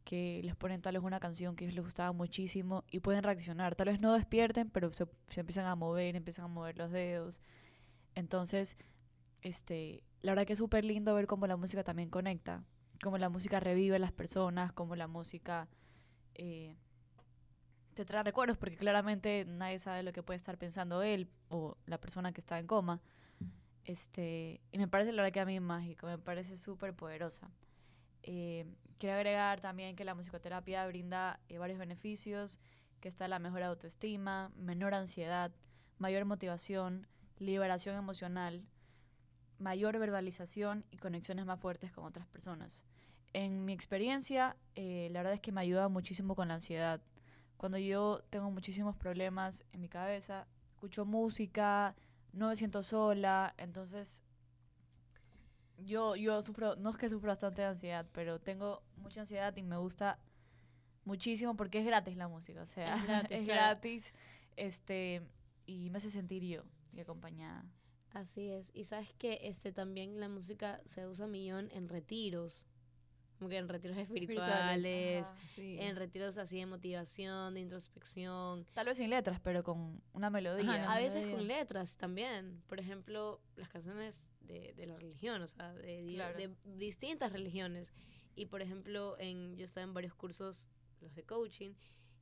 que 0.05 0.41
les 0.45 0.57
ponen 0.57 0.83
tal 0.83 0.95
vez 0.95 1.03
una 1.03 1.21
canción 1.21 1.57
que 1.57 1.71
les 1.71 1.85
gustaba 1.85 2.13
muchísimo 2.13 2.85
y 2.91 3.01
pueden 3.01 3.23
reaccionar. 3.23 3.75
Tal 3.75 3.89
vez 3.89 4.01
no 4.01 4.13
despierten, 4.13 4.71
pero 4.71 4.93
se, 4.93 5.07
empiezan 5.37 5.67
a 5.67 5.75
mover, 5.75 6.17
empiezan 6.17 6.47
a 6.47 6.49
mover 6.49 6.77
los 6.77 6.91
dedos. 6.91 7.41
Entonces, 8.15 8.77
este, 9.43 10.03
la 10.21 10.33
verdad 10.33 10.47
que 10.47 10.53
es 10.55 10.59
súper 10.59 10.85
lindo 10.85 11.15
ver 11.15 11.27
cómo 11.27 11.47
la 11.47 11.57
música 11.57 11.85
también 11.85 12.11
conecta, 12.11 12.65
cómo 13.03 13.19
la 13.19 13.29
música 13.29 13.61
revive 13.61 13.97
a 13.97 13.99
las 13.99 14.13
personas, 14.13 14.73
cómo 14.73 14.95
la 14.95 15.09
música 15.09 15.69
eh, 16.35 16.77
te 17.95 18.05
trae 18.05 18.23
recuerdos, 18.23 18.57
porque 18.57 18.77
claramente 18.77 19.45
nadie 19.45 19.79
sabe 19.81 20.05
lo 20.05 20.13
que 20.13 20.23
puede 20.23 20.37
estar 20.37 20.57
pensando 20.57 21.03
él 21.03 21.29
o 21.49 21.77
la 21.87 21.99
persona 21.99 22.33
que 22.33 22.41
está 22.41 22.59
en 22.61 22.67
coma. 22.67 23.01
Este, 23.85 24.61
y 24.71 24.79
me 24.79 24.87
parece 24.87 25.11
la 25.13 25.23
verdad 25.23 25.35
que 25.35 25.41
a 25.41 25.45
mí 25.45 25.59
mágico, 25.59 26.07
me 26.07 26.17
parece 26.17 26.57
súper 26.57 26.95
poderosa. 26.95 27.51
Eh, 28.23 28.65
quiero 28.99 29.17
agregar 29.17 29.61
también 29.61 29.97
que 29.97 30.05
la 30.05 30.15
musicoterapia 30.15 30.87
brinda 30.87 31.41
eh, 31.49 31.59
varios 31.59 31.81
beneficios, 31.81 32.61
que 33.01 33.09
está 33.09 33.27
la 33.27 33.41
mejor 33.41 33.65
autoestima, 33.65 34.53
menor 34.55 34.95
ansiedad, 34.95 35.51
mayor 35.99 36.25
motivación, 36.25 37.09
liberación 37.41 37.97
emocional, 37.97 38.65
mayor 39.59 39.99
verbalización 39.99 40.85
y 40.93 40.99
conexiones 40.99 41.47
más 41.47 41.59
fuertes 41.59 41.91
con 41.91 42.05
otras 42.05 42.29
personas. 42.29 42.85
En 43.33 43.65
mi 43.65 43.73
experiencia, 43.73 44.57
eh, 44.75 45.09
la 45.11 45.21
verdad 45.21 45.35
es 45.35 45.41
que 45.41 45.53
me 45.53 45.61
ayuda 45.61 45.89
muchísimo 45.89 46.35
con 46.35 46.49
la 46.49 46.55
ansiedad. 46.55 47.01
Cuando 47.57 47.79
yo 47.79 48.23
tengo 48.31 48.51
muchísimos 48.51 48.97
problemas 48.97 49.65
en 49.73 49.81
mi 49.81 49.89
cabeza, 49.89 50.47
escucho 50.73 51.05
música, 51.05 51.95
no 52.33 52.49
me 52.49 52.57
siento 52.57 52.83
sola, 52.83 53.55
entonces 53.57 54.23
yo, 55.79 56.17
yo 56.17 56.43
sufro, 56.43 56.77
no 56.77 56.91
es 56.91 56.97
que 56.97 57.09
sufro 57.09 57.29
bastante 57.29 57.63
de 57.63 57.69
ansiedad, 57.69 58.07
pero 58.13 58.41
tengo 58.41 58.83
mucha 58.97 59.21
ansiedad 59.21 59.57
y 59.57 59.63
me 59.63 59.77
gusta 59.77 60.19
muchísimo 61.05 61.57
porque 61.57 61.79
es 61.79 61.87
gratis 61.87 62.17
la 62.17 62.29
música, 62.29 62.63
o 62.63 62.67
sea, 62.67 62.97
Es 62.97 63.07
gratis, 63.07 63.31
es 63.39 63.47
gratis, 63.47 64.15
este, 64.57 65.23
y 65.67 65.91
me 65.91 65.99
hace 65.99 66.11
sentir 66.11 66.43
yo 66.43 66.63
y 66.93 67.01
acompañada. 67.01 67.65
Así 68.13 68.51
es. 68.51 68.71
Y 68.75 68.85
sabes 68.85 69.13
que 69.15 69.41
este 69.43 69.73
también 69.73 70.21
la 70.21 70.29
música 70.29 70.81
se 70.87 71.07
usa 71.07 71.27
millón 71.27 71.71
en 71.73 71.89
retiros. 71.89 72.67
Como 73.43 73.51
que 73.51 73.57
en 73.59 73.69
retiros 73.69 73.97
espirituales, 73.99 75.27
Ajá. 75.27 75.37
Sí. 75.57 75.77
en 75.81 75.97
retiros 75.97 76.39
así 76.39 76.59
de 76.61 76.67
motivación, 76.67 77.55
de 77.55 77.61
introspección. 77.61 78.65
Tal 78.73 78.87
vez 78.87 78.99
sin 78.99 79.11
letras, 79.11 79.41
pero 79.43 79.65
con 79.65 80.01
una 80.13 80.31
melodía. 80.31 80.73
Ajá, 80.85 80.93
A 80.93 80.99
veces 81.01 81.23
melodía. 81.27 81.37
con 81.39 81.49
letras 81.49 81.97
también. 81.97 82.63
Por 82.69 82.79
ejemplo, 82.79 83.41
las 83.57 83.69
canciones 83.69 84.31
de, 84.43 84.75
de 84.75 84.87
la 84.87 84.97
religión, 84.97 85.43
o 85.43 85.49
sea, 85.49 85.73
de, 85.75 86.13
Claro. 86.15 86.39
de 86.39 86.55
distintas 86.77 87.33
religiones. 87.33 87.93
Y 88.37 88.47
por 88.47 88.63
ejemplo, 88.63 89.17
en, 89.19 89.57
yo 89.57 89.65
estaba 89.65 89.83
en 89.83 89.93
varios 89.93 90.15
cursos, 90.15 90.69
los 91.01 91.13
de 91.17 91.25
coaching, 91.25 91.73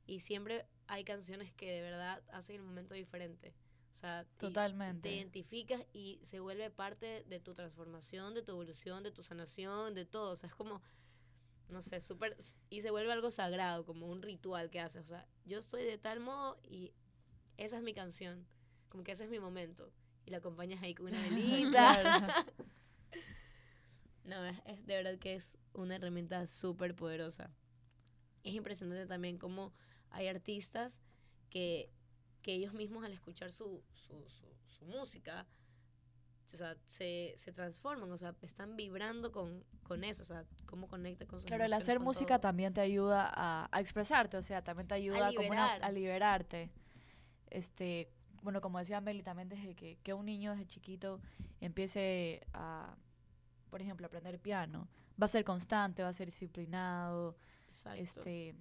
y 0.07 0.21
siempre 0.21 0.65
hay 0.87 1.03
canciones 1.03 1.53
que 1.53 1.71
de 1.71 1.81
verdad 1.83 2.23
hacen 2.33 2.55
el 2.55 2.63
momento 2.63 2.95
diferente. 2.95 3.53
O 3.93 3.97
sea, 4.01 4.25
Totalmente. 4.39 5.01
te 5.09 5.15
identificas 5.15 5.85
y 5.93 6.19
se 6.23 6.39
vuelve 6.39 6.71
parte 6.71 7.23
de 7.27 7.39
tu 7.39 7.53
transformación, 7.53 8.33
de 8.33 8.41
tu 8.41 8.53
evolución, 8.53 9.03
de 9.03 9.11
tu 9.11 9.21
sanación, 9.21 9.93
de 9.93 10.05
todo. 10.05 10.31
O 10.31 10.35
sea, 10.35 10.49
es 10.49 10.55
como, 10.55 10.81
no 11.71 11.81
sé, 11.81 12.01
súper... 12.01 12.37
Y 12.69 12.81
se 12.81 12.91
vuelve 12.91 13.11
algo 13.11 13.31
sagrado, 13.31 13.85
como 13.85 14.07
un 14.07 14.21
ritual 14.21 14.69
que 14.69 14.79
haces. 14.79 15.03
O 15.03 15.07
sea, 15.07 15.25
yo 15.45 15.59
estoy 15.59 15.83
de 15.83 15.97
tal 15.97 16.19
modo 16.19 16.59
y 16.63 16.93
esa 17.57 17.77
es 17.77 17.83
mi 17.83 17.93
canción. 17.93 18.45
Como 18.89 19.03
que 19.03 19.13
ese 19.13 19.23
es 19.23 19.29
mi 19.29 19.39
momento. 19.39 19.91
Y 20.25 20.31
la 20.31 20.37
acompañas 20.37 20.83
ahí 20.83 20.93
con 20.93 21.07
una 21.07 21.21
velita. 21.21 22.45
No, 24.23 24.45
es, 24.45 24.61
es 24.65 24.85
de 24.85 24.95
verdad 24.95 25.17
que 25.17 25.33
es 25.33 25.57
una 25.73 25.95
herramienta 25.95 26.45
súper 26.47 26.95
poderosa. 26.95 27.49
Es 28.43 28.53
impresionante 28.53 29.07
también 29.07 29.39
cómo 29.39 29.73
hay 30.11 30.27
artistas 30.27 31.01
que, 31.49 31.89
que 32.41 32.53
ellos 32.53 32.73
mismos 32.73 33.03
al 33.03 33.13
escuchar 33.13 33.51
su, 33.51 33.83
su, 33.93 34.23
su, 34.29 34.47
su 34.67 34.85
música, 34.85 35.47
o 36.53 36.57
sea, 36.57 36.75
se, 36.87 37.33
se 37.37 37.51
transforman, 37.51 38.11
o 38.11 38.17
sea, 38.17 38.35
están 38.41 38.75
vibrando 38.75 39.31
con, 39.31 39.63
con 39.83 40.03
eso, 40.03 40.23
o 40.23 40.25
sea, 40.25 40.45
cómo 40.65 40.87
conecta 40.87 41.25
con 41.25 41.39
sus 41.39 41.47
Claro, 41.47 41.65
el 41.65 41.73
hacer 41.73 41.99
música 41.99 42.35
todo. 42.35 42.49
también 42.49 42.73
te 42.73 42.81
ayuda 42.81 43.29
a, 43.33 43.67
a 43.71 43.79
expresarte, 43.79 44.37
o 44.37 44.41
sea, 44.41 44.63
también 44.63 44.87
te 44.87 44.95
ayuda 44.95 45.33
como 45.33 45.49
una- 45.49 45.73
a 45.73 45.91
liberarte. 45.91 46.69
Este, 47.49 48.09
bueno, 48.43 48.61
como 48.61 48.79
decía 48.79 49.01
Meli, 49.01 49.23
también 49.23 49.49
desde 49.49 49.75
que, 49.75 49.97
que 50.03 50.13
un 50.13 50.25
niño 50.25 50.51
desde 50.51 50.65
chiquito 50.67 51.19
empiece 51.59 52.41
a, 52.53 52.95
por 53.69 53.81
ejemplo, 53.81 54.07
aprender 54.07 54.39
piano, 54.39 54.87
va 55.21 55.25
a 55.25 55.29
ser 55.29 55.43
constante, 55.43 56.01
va 56.03 56.09
a 56.09 56.13
ser 56.13 56.27
disciplinado, 56.27 57.35
Exacto. 57.67 58.01
este, 58.01 58.55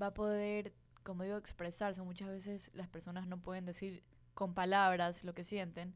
va 0.00 0.06
a 0.06 0.14
poder, 0.14 0.72
como 1.02 1.24
digo, 1.24 1.36
expresarse. 1.36 2.00
Muchas 2.02 2.28
veces 2.28 2.70
las 2.74 2.88
personas 2.88 3.26
no 3.26 3.38
pueden 3.40 3.66
decir 3.66 4.02
con 4.34 4.54
palabras 4.54 5.24
lo 5.24 5.34
que 5.34 5.44
sienten, 5.44 5.94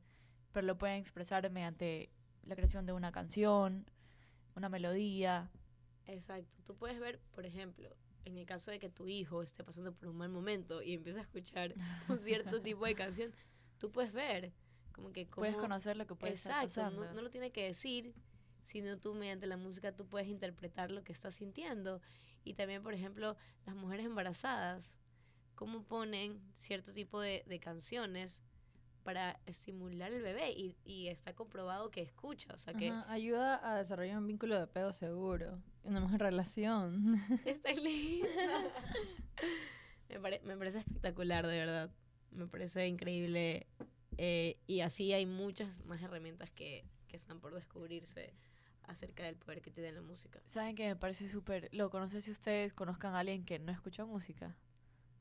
pero 0.54 0.66
lo 0.66 0.78
pueden 0.78 0.96
expresar 0.96 1.50
mediante 1.50 2.08
la 2.44 2.54
creación 2.56 2.86
de 2.86 2.92
una 2.94 3.12
canción, 3.12 3.84
una 4.56 4.70
melodía. 4.70 5.50
Exacto. 6.06 6.56
Tú 6.64 6.74
puedes 6.76 6.98
ver, 6.98 7.20
por 7.34 7.44
ejemplo, 7.44 7.94
en 8.24 8.38
el 8.38 8.46
caso 8.46 8.70
de 8.70 8.78
que 8.78 8.88
tu 8.88 9.06
hijo 9.08 9.42
esté 9.42 9.64
pasando 9.64 9.92
por 9.92 10.08
un 10.08 10.16
mal 10.16 10.30
momento 10.30 10.80
y 10.82 10.94
empieza 10.94 11.18
a 11.18 11.22
escuchar 11.22 11.74
un 12.08 12.18
cierto 12.18 12.62
tipo 12.62 12.86
de 12.86 12.94
canción, 12.94 13.32
tú 13.78 13.90
puedes 13.90 14.12
ver 14.12 14.52
como 14.92 15.12
que 15.12 15.26
Puedes 15.26 15.54
cómo- 15.54 15.64
conocer 15.66 15.96
lo 15.96 16.06
que 16.06 16.14
puede 16.14 16.32
Exacto, 16.34 16.80
no, 16.82 16.90
pasando. 16.90 17.12
no 17.14 17.20
lo 17.22 17.28
tiene 17.30 17.50
que 17.50 17.64
decir, 17.64 18.14
sino 18.64 18.96
tú 18.98 19.14
mediante 19.14 19.46
la 19.46 19.56
música 19.56 19.94
tú 19.94 20.06
puedes 20.06 20.28
interpretar 20.28 20.90
lo 20.90 21.02
que 21.02 21.12
estás 21.12 21.34
sintiendo. 21.34 22.00
Y 22.44 22.54
también, 22.54 22.82
por 22.82 22.94
ejemplo, 22.94 23.36
las 23.66 23.74
mujeres 23.74 24.06
embarazadas, 24.06 24.94
cómo 25.54 25.82
ponen 25.82 26.40
cierto 26.54 26.92
tipo 26.92 27.20
de, 27.20 27.42
de 27.46 27.58
canciones 27.58 28.40
para 29.04 29.38
estimular 29.46 30.10
al 30.12 30.22
bebé 30.22 30.50
y, 30.52 30.74
y 30.84 31.08
está 31.08 31.34
comprobado 31.34 31.90
que 31.90 32.00
escucha, 32.02 32.52
o 32.54 32.58
sea 32.58 32.74
que 32.74 32.88
Ajá, 32.88 33.12
ayuda 33.12 33.60
a 33.70 33.78
desarrollar 33.78 34.18
un 34.18 34.26
vínculo 34.26 34.56
de 34.56 34.62
apego 34.62 34.92
seguro, 34.92 35.62
una 35.84 36.00
mejor 36.00 36.20
relación. 36.20 37.14
está 37.44 37.72
lindo. 37.72 38.26
me, 40.08 40.20
pare- 40.20 40.40
me 40.44 40.56
parece 40.56 40.78
espectacular, 40.78 41.46
de 41.46 41.56
verdad. 41.58 41.90
Me 42.30 42.46
parece 42.46 42.86
increíble. 42.88 43.66
eh, 44.18 44.58
y 44.66 44.80
así 44.80 45.12
hay 45.12 45.26
muchas 45.26 45.84
más 45.84 46.02
herramientas 46.02 46.50
que, 46.50 46.84
que 47.08 47.16
están 47.16 47.40
por 47.40 47.54
descubrirse 47.54 48.34
acerca 48.84 49.24
del 49.24 49.36
poder 49.36 49.62
que 49.62 49.70
tiene 49.70 49.92
la 49.92 50.02
música. 50.02 50.40
¿Saben 50.46 50.74
que 50.76 50.86
me 50.88 50.96
parece 50.96 51.28
súper 51.28 51.68
loco? 51.72 51.98
No 52.00 52.08
sé 52.08 52.20
si 52.20 52.30
ustedes 52.30 52.74
conozcan 52.74 53.14
a 53.14 53.20
alguien 53.20 53.44
que 53.44 53.58
no 53.58 53.72
escucha 53.72 54.04
música. 54.04 54.56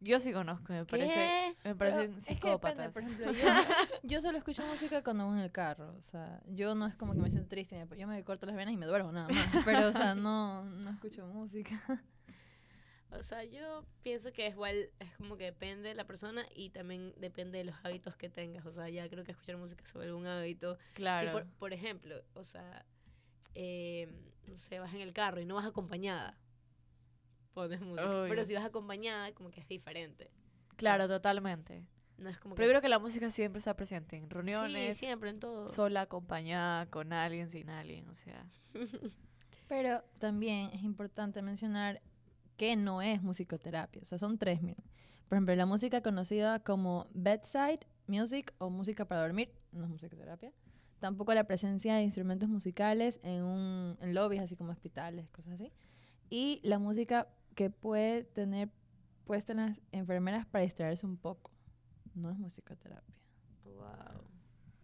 Yo 0.03 0.19
sí 0.19 0.33
conozco, 0.33 0.73
me 0.73 0.85
parece, 0.85 1.55
me 1.63 1.75
Pero 1.75 1.77
parecen 1.77 2.17
es 2.17 2.25
que 2.25 2.33
depende, 2.33 2.35
psicópatas. 2.35 2.93
por 2.93 3.01
ejemplo, 3.03 3.31
yo, 3.31 3.31
yo 4.03 4.21
solo 4.21 4.37
escucho 4.37 4.65
música 4.65 5.01
cuando 5.01 5.25
voy 5.25 5.37
en 5.37 5.43
el 5.43 5.51
carro, 5.51 5.95
o 5.97 6.01
sea, 6.01 6.41
yo 6.47 6.75
no 6.75 6.87
es 6.87 6.95
como 6.95 7.13
que 7.13 7.21
me 7.21 7.31
siento 7.31 7.47
triste, 7.47 7.81
yo 7.97 8.07
me 8.07 8.21
corto 8.23 8.45
las 8.45 8.55
venas 8.55 8.73
y 8.73 8.77
me 8.77 8.85
duermo 8.85 9.11
nada 9.13 9.29
más, 9.29 9.63
pero 9.63 9.87
o 9.87 9.93
sea, 9.93 10.13
no, 10.15 10.65
no 10.65 10.89
escucho 10.91 11.25
música. 11.27 11.81
O 13.11 13.21
sea, 13.21 13.43
yo 13.43 13.85
pienso 14.01 14.33
que 14.33 14.47
es 14.47 14.53
igual, 14.53 14.89
es 14.99 15.15
como 15.17 15.37
que 15.37 15.45
depende 15.45 15.89
de 15.89 15.95
la 15.95 16.05
persona 16.05 16.45
y 16.55 16.71
también 16.71 17.13
depende 17.17 17.59
de 17.59 17.63
los 17.63 17.75
hábitos 17.83 18.15
que 18.15 18.27
tengas. 18.27 18.65
O 18.65 18.71
sea, 18.71 18.89
ya 18.89 19.07
creo 19.07 19.23
que 19.23 19.31
escuchar 19.31 19.57
música 19.57 19.83
vuelve 19.93 20.13
un 20.13 20.25
hábito. 20.25 20.77
Si 20.77 20.95
claro. 20.95 21.31
por, 21.31 21.45
por 21.45 21.73
ejemplo, 21.73 22.23
o 22.33 22.43
sea, 22.43 22.85
eh, 23.53 24.11
no 24.47 24.57
sé, 24.57 24.79
vas 24.79 24.93
en 24.93 25.01
el 25.01 25.13
carro 25.13 25.41
y 25.41 25.45
no 25.45 25.55
vas 25.55 25.65
acompañada, 25.65 26.37
pones 27.53 27.81
música. 27.81 28.03
Pero 28.03 28.23
Obvio. 28.33 28.43
si 28.45 28.53
vas 28.53 28.65
acompañada, 28.65 29.31
como 29.33 29.49
que 29.51 29.61
es 29.61 29.67
diferente. 29.67 30.29
Claro, 30.75 31.07
totalmente. 31.07 31.83
No 32.17 32.29
es 32.29 32.37
como 32.39 32.55
Pero 32.55 32.65
yo 32.65 32.69
que... 32.69 32.71
creo 32.73 32.81
que 32.81 32.89
la 32.89 32.99
música 32.99 33.31
siempre 33.31 33.59
está 33.59 33.75
presente 33.75 34.15
en 34.17 34.29
reuniones, 34.29 34.97
Sí, 34.97 35.05
siempre 35.05 35.29
en 35.29 35.39
todo. 35.39 35.67
sola, 35.69 36.01
acompañada, 36.01 36.85
con 36.87 37.11
alguien, 37.13 37.49
sin 37.49 37.69
alguien, 37.69 38.07
o 38.09 38.13
sea. 38.13 38.45
Pero 39.67 40.03
también 40.19 40.69
es 40.73 40.83
importante 40.83 41.41
mencionar 41.41 42.01
que 42.57 42.75
no 42.75 43.01
es 43.01 43.21
musicoterapia, 43.23 44.01
o 44.01 44.05
sea, 44.05 44.17
son 44.17 44.37
tres, 44.37 44.61
miren. 44.61 44.83
Por 45.27 45.37
ejemplo, 45.37 45.55
la 45.55 45.65
música 45.65 46.01
conocida 46.01 46.59
como 46.59 47.07
bedside 47.13 47.79
music 48.07 48.53
o 48.59 48.69
música 48.69 49.05
para 49.05 49.21
dormir, 49.21 49.51
no 49.71 49.83
es 49.85 49.89
musicoterapia. 49.89 50.51
Tampoco 50.99 51.33
la 51.33 51.45
presencia 51.45 51.95
de 51.95 52.03
instrumentos 52.03 52.47
musicales 52.47 53.19
en, 53.23 53.43
un, 53.43 53.97
en 53.99 54.13
lobbies, 54.13 54.43
así 54.43 54.55
como 54.55 54.71
hospitales, 54.71 55.27
cosas 55.31 55.53
así. 55.53 55.71
Y 56.29 56.59
la 56.63 56.77
música 56.77 57.27
que 57.53 57.69
puede 57.69 58.23
tener 58.23 58.69
puestas 59.25 59.55
las 59.55 59.79
enfermeras 59.91 60.45
para 60.45 60.63
distraerse 60.63 61.05
un 61.05 61.17
poco. 61.17 61.51
No 62.13 62.29
es 62.29 62.37
musicoterapia. 62.37 63.15
Wow. 63.63 64.21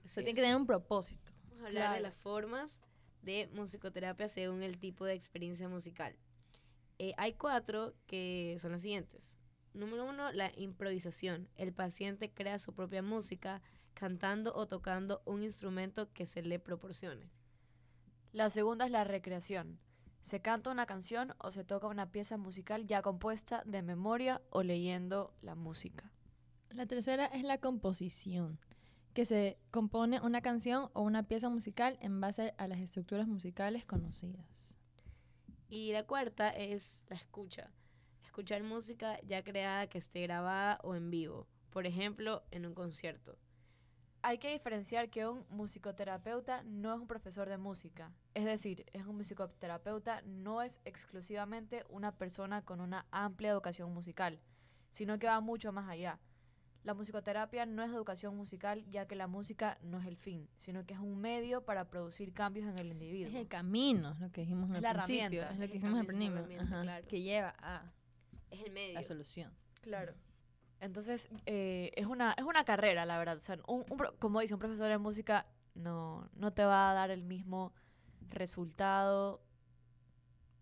O 0.05 0.09
sea, 0.09 0.23
tiene 0.23 0.33
que 0.33 0.41
tener 0.41 0.55
un 0.55 0.65
propósito. 0.65 1.33
Vamos 1.49 1.63
a 1.63 1.67
hablar 1.67 1.95
de 1.95 2.01
las 2.01 2.15
formas 2.15 2.81
de 3.21 3.49
musicoterapia 3.53 4.27
según 4.29 4.63
el 4.63 4.79
tipo 4.79 5.05
de 5.05 5.13
experiencia 5.13 5.67
musical. 5.67 6.15
Eh, 6.97 7.13
hay 7.17 7.33
cuatro 7.33 7.93
que 8.07 8.57
son 8.59 8.71
las 8.71 8.81
siguientes. 8.81 9.39
Número 9.73 10.05
uno, 10.05 10.31
la 10.31 10.51
improvisación. 10.57 11.47
El 11.55 11.73
paciente 11.73 12.31
crea 12.31 12.59
su 12.59 12.73
propia 12.73 13.01
música 13.01 13.61
cantando 13.93 14.53
o 14.55 14.67
tocando 14.67 15.21
un 15.25 15.43
instrumento 15.43 16.11
que 16.11 16.25
se 16.25 16.41
le 16.41 16.59
proporcione. 16.59 17.29
La 18.31 18.49
segunda 18.49 18.85
es 18.85 18.91
la 18.91 19.03
recreación. 19.03 19.79
Se 20.21 20.41
canta 20.41 20.71
una 20.71 20.85
canción 20.85 21.33
o 21.39 21.51
se 21.51 21.63
toca 21.63 21.87
una 21.87 22.11
pieza 22.11 22.37
musical 22.37 22.85
ya 22.85 23.01
compuesta 23.01 23.63
de 23.65 23.81
memoria 23.81 24.41
o 24.49 24.63
leyendo 24.63 25.33
la 25.41 25.55
música. 25.55 26.11
La 26.71 26.85
tercera 26.85 27.25
es 27.25 27.43
la 27.43 27.57
composición, 27.57 28.59
que 29.13 29.25
se 29.25 29.57
compone 29.71 30.21
una 30.21 30.41
canción 30.41 30.89
o 30.93 31.01
una 31.01 31.23
pieza 31.23 31.49
musical 31.49 31.97
en 32.01 32.21
base 32.21 32.53
a 32.57 32.67
las 32.67 32.79
estructuras 32.79 33.27
musicales 33.27 33.85
conocidas. 33.85 34.77
Y 35.67 35.91
la 35.93 36.05
cuarta 36.05 36.49
es 36.49 37.05
la 37.09 37.15
escucha. 37.15 37.71
Escuchar 38.23 38.63
música 38.63 39.19
ya 39.21 39.43
creada 39.43 39.87
que 39.87 39.97
esté 39.97 40.21
grabada 40.21 40.79
o 40.83 40.95
en 40.95 41.09
vivo. 41.09 41.47
Por 41.69 41.85
ejemplo, 41.85 42.43
en 42.51 42.65
un 42.65 42.73
concierto. 42.73 43.37
Hay 44.21 44.37
que 44.37 44.51
diferenciar 44.51 45.09
que 45.09 45.27
un 45.27 45.45
musicoterapeuta 45.49 46.63
no 46.63 46.93
es 46.93 46.99
un 46.99 47.07
profesor 47.07 47.47
de 47.49 47.57
música. 47.57 48.11
Es 48.33 48.45
decir, 48.45 48.85
es 48.93 49.05
un 49.05 49.15
musicoterapeuta 49.17 50.21
no 50.23 50.61
es 50.61 50.81
exclusivamente 50.85 51.83
una 51.89 52.11
persona 52.17 52.63
con 52.63 52.81
una 52.81 53.05
amplia 53.11 53.49
educación 53.51 53.93
musical, 53.93 54.39
sino 54.91 55.19
que 55.19 55.27
va 55.27 55.39
mucho 55.41 55.71
más 55.71 55.87
allá. 55.89 56.19
La 56.83 56.93
musicoterapia 56.93 57.65
no 57.65 57.83
es 57.83 57.89
educación 57.91 58.35
musical 58.37 58.85
ya 58.89 59.05
que 59.05 59.15
la 59.15 59.27
música 59.27 59.77
no 59.81 59.99
es 59.99 60.05
el 60.07 60.15
fin, 60.15 60.49
sino 60.57 60.85
que 60.85 60.93
es 60.93 60.99
un 60.99 61.19
medio 61.19 61.65
para 61.65 61.89
producir 61.89 62.33
cambios 62.33 62.67
en 62.67 62.79
el 62.79 62.91
individuo. 62.93 63.29
Es 63.29 63.35
el 63.35 63.47
camino, 63.49 64.15
lo 64.19 64.31
que 64.31 64.41
dijimos 64.41 64.71
al 64.71 64.81
la 64.81 64.93
principio. 64.93 65.41
herramienta. 65.43 65.53
Es 65.53 65.59
lo 65.59 65.65
que 65.67 65.73
el 65.73 65.81
dijimos 65.81 65.99
al 65.99 66.05
principio. 66.05 66.45
claro. 66.83 67.07
Que 67.07 67.21
lleva 67.21 67.53
a 67.59 67.91
Es 68.49 68.61
el 68.63 68.71
medio. 68.71 68.93
la 68.93 69.03
solución. 69.03 69.53
Claro. 69.81 70.13
Entonces, 70.81 71.29
eh, 71.45 71.91
es, 71.95 72.05
una, 72.05 72.33
es 72.37 72.43
una 72.45 72.63
carrera, 72.63 73.05
la 73.05 73.17
verdad. 73.17 73.37
O 73.37 73.39
sea, 73.41 73.57
un, 73.67 73.85
un 73.89 73.99
como 74.19 74.39
dice, 74.39 74.53
un 74.53 74.59
profesor 74.59 74.87
de 74.89 74.97
música 74.97 75.45
no, 75.75 76.29
no 76.33 76.51
te 76.53 76.63
va 76.63 76.91
a 76.91 76.93
dar 76.93 77.11
el 77.11 77.23
mismo 77.23 77.73
resultado. 78.29 79.41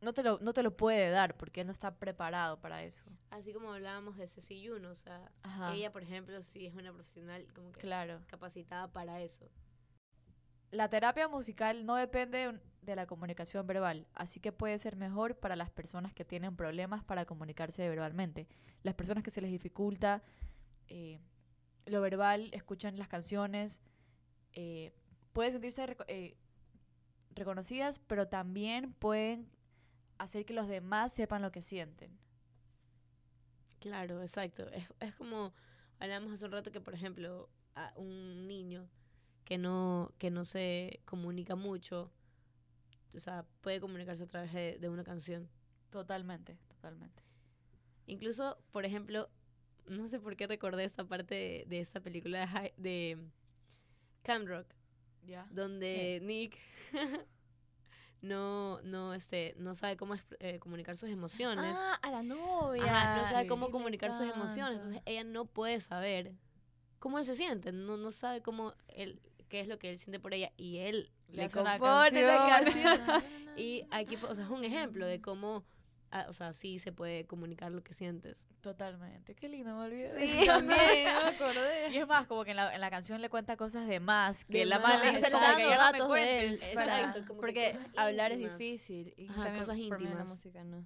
No 0.02 0.14
te, 0.14 0.22
lo, 0.24 0.38
no 0.40 0.54
te 0.54 0.62
lo 0.62 0.78
puede 0.78 1.10
dar 1.10 1.36
porque 1.38 1.64
no 1.64 1.72
está 1.72 1.96
preparado 1.96 2.60
para 2.60 2.84
eso. 2.84 3.04
Así 3.32 3.52
como 3.52 3.74
hablábamos 3.74 4.16
de 4.18 4.28
Ceci 4.28 4.62
Yuno, 4.62 4.92
o 4.92 4.96
sea, 4.96 5.32
Ajá. 5.42 5.74
ella, 5.74 5.92
por 5.92 6.04
ejemplo, 6.04 6.42
sí 6.44 6.68
es 6.68 6.76
una 6.76 6.94
profesional 6.94 7.48
como 7.56 7.72
que 7.72 7.82
Claro. 7.82 8.22
capacitada 8.28 8.92
para 8.92 9.22
eso. 9.22 9.46
La 10.72 10.90
terapia 10.90 11.28
musical 11.28 11.86
no 11.86 11.96
depende 11.96 12.60
de 12.82 12.96
la 12.96 13.06
comunicación 13.06 13.66
verbal, 13.68 14.08
así 14.14 14.40
que 14.40 14.52
puede 14.52 14.78
ser 14.78 14.96
mejor 14.96 15.36
para 15.38 15.56
las 15.56 15.70
personas 15.70 16.14
que 16.14 16.26
tienen 16.26 16.56
problemas 16.56 17.04
para 17.04 17.26
comunicarse 17.26 17.88
verbalmente. 17.88 18.48
Las 18.84 18.96
personas 18.96 19.24
que 19.24 19.32
se 19.32 19.42
les 19.42 19.52
dificulta 19.52 20.24
eh, 20.88 21.20
lo 21.86 22.02
verbal, 22.02 22.50
escuchan 22.54 22.98
las 22.98 23.08
canciones, 23.08 23.82
eh, 24.54 24.94
pueden 25.34 25.52
sentirse 25.54 25.96
eh, 26.08 26.36
reconocidas, 27.32 28.00
pero 28.00 28.28
también 28.28 28.94
pueden 28.94 29.50
hacer 30.18 30.46
que 30.46 30.54
los 30.54 30.68
demás 30.68 31.14
sepan 31.14 31.42
lo 31.42 31.52
que 31.52 31.62
sienten. 31.62 32.18
Claro, 33.80 34.22
exacto. 34.22 34.68
Es, 34.72 34.88
es 35.00 35.14
como 35.16 35.54
hablamos 36.00 36.32
hace 36.34 36.46
un 36.46 36.52
rato 36.52 36.72
que, 36.72 36.82
por 36.82 36.94
ejemplo, 36.94 37.50
a 37.76 37.94
un 37.96 38.48
niño 38.48 38.90
que 39.48 39.58
no, 39.58 40.12
que 40.18 40.30
no 40.30 40.44
se 40.44 41.00
comunica 41.06 41.56
mucho, 41.56 42.12
o 43.16 43.20
sea, 43.22 43.46
puede 43.62 43.80
comunicarse 43.80 44.24
a 44.24 44.28
través 44.28 44.52
de, 44.52 44.78
de 44.78 44.90
una 44.90 45.06
canción. 45.06 45.48
Totalmente, 45.90 46.58
totalmente. 46.68 47.24
Incluso, 48.08 48.58
por 48.74 48.84
ejemplo, 48.84 49.30
no 49.86 50.06
sé 50.10 50.20
por 50.20 50.36
qué 50.36 50.48
recordé 50.48 50.84
esta 50.84 51.06
parte 51.06 51.34
de, 51.36 51.64
de 51.66 51.80
esta 51.80 52.02
película 52.02 52.40
de, 52.42 52.48
Hi- 52.48 52.74
de 52.76 53.18
Camp 54.22 54.50
Rock, 54.50 54.68
¿Ya? 55.26 55.48
donde 55.50 56.20
Nick 56.24 56.58
no, 58.22 58.82
no, 58.82 59.14
este, 59.14 59.54
no 59.58 59.76
sabe 59.76 59.96
cómo 59.96 60.16
eh, 60.42 60.60
comunicar 60.60 60.98
sus 60.98 61.10
emociones. 61.10 61.74
Ah, 61.80 62.00
a 62.02 62.12
la 62.12 62.22
novia. 62.22 62.84
Ajá, 62.84 63.18
no 63.22 63.26
sabe 63.26 63.48
cómo 63.48 63.72
comunicar 63.72 64.12
sus 64.12 64.28
emociones. 64.28 64.80
Entonces 64.80 65.02
ella 65.06 65.24
no 65.24 65.46
puede 65.46 65.80
saber 65.80 66.34
cómo 67.00 67.18
él 67.20 67.26
se 67.26 67.36
siente. 67.36 67.72
No, 67.72 67.96
no 67.96 68.12
sabe 68.12 68.42
cómo 68.42 68.74
él, 68.90 69.22
qué 69.48 69.60
es 69.62 69.68
lo 69.68 69.80
que 69.80 69.90
él 69.90 69.98
siente 69.98 70.20
por 70.20 70.34
ella. 70.34 70.52
Y 70.58 70.78
él 70.80 71.12
Le 71.30 71.44
le, 71.44 71.50
compone 71.50 72.22
la 72.24 72.48
canción. 72.64 72.84
canción. 72.98 73.24
y 73.58 73.86
aquí, 73.92 74.16
o 74.18 74.36
sea, 74.36 74.46
es 74.46 74.52
un 74.52 74.64
ejemplo 74.64 75.06
de 75.06 75.22
cómo, 75.22 75.64
ah, 76.12 76.26
o 76.30 76.34
sea, 76.34 76.54
sí 76.54 76.80
se 76.80 76.92
puede 76.92 77.26
comunicar 77.26 77.72
lo 77.72 77.84
que 77.84 77.94
sientes. 77.94 78.48
Totalmente. 78.62 79.36
Qué 79.36 79.48
lindo, 79.50 79.76
me 79.76 79.84
olvidé. 79.86 80.14
de 80.14 80.28
Sí, 80.28 80.38
eso. 80.40 80.46
también, 80.52 80.80
no 81.16 81.22
me 81.24 81.30
acordé. 81.30 81.90
Y 81.92 81.98
es 81.98 82.08
más, 82.08 82.28
como 82.28 82.44
que 82.44 82.52
en 82.52 82.58
la, 82.58 82.74
en 82.76 82.82
la 82.82 82.90
canción 82.90 83.22
le 83.22 83.30
cuenta 83.30 83.56
cosas 83.58 83.88
de 83.88 84.00
más, 84.00 84.46
que 84.46 84.60
De 84.60 84.66
la 84.66 84.80
más, 84.80 84.96
madre 84.96 85.06
le 85.06 85.12
Y 85.12 85.16
dice 85.16 85.26
se 85.26 85.32
le 85.32 85.34
como 85.34 85.46
está 85.46 85.54
dando 85.58 85.70
ya 85.70 85.78
no 85.78 85.92
me 85.92 86.00
datos 86.00 86.14
de 86.16 86.40
él. 86.48 86.54
Exacto, 86.54 87.26
como 87.28 87.40
porque 87.42 87.72
cosas 87.74 87.88
hablar 87.98 88.32
es 88.32 88.38
íntimas. 88.40 88.58
difícil. 88.60 89.14
Y 89.18 89.28
Ajá, 89.30 89.44
cambio, 89.46 89.62
cosas 89.62 89.78
de 89.78 89.82
la 89.84 89.96
íntimas. 89.98 90.28
música 90.28 90.64
no. 90.64 90.86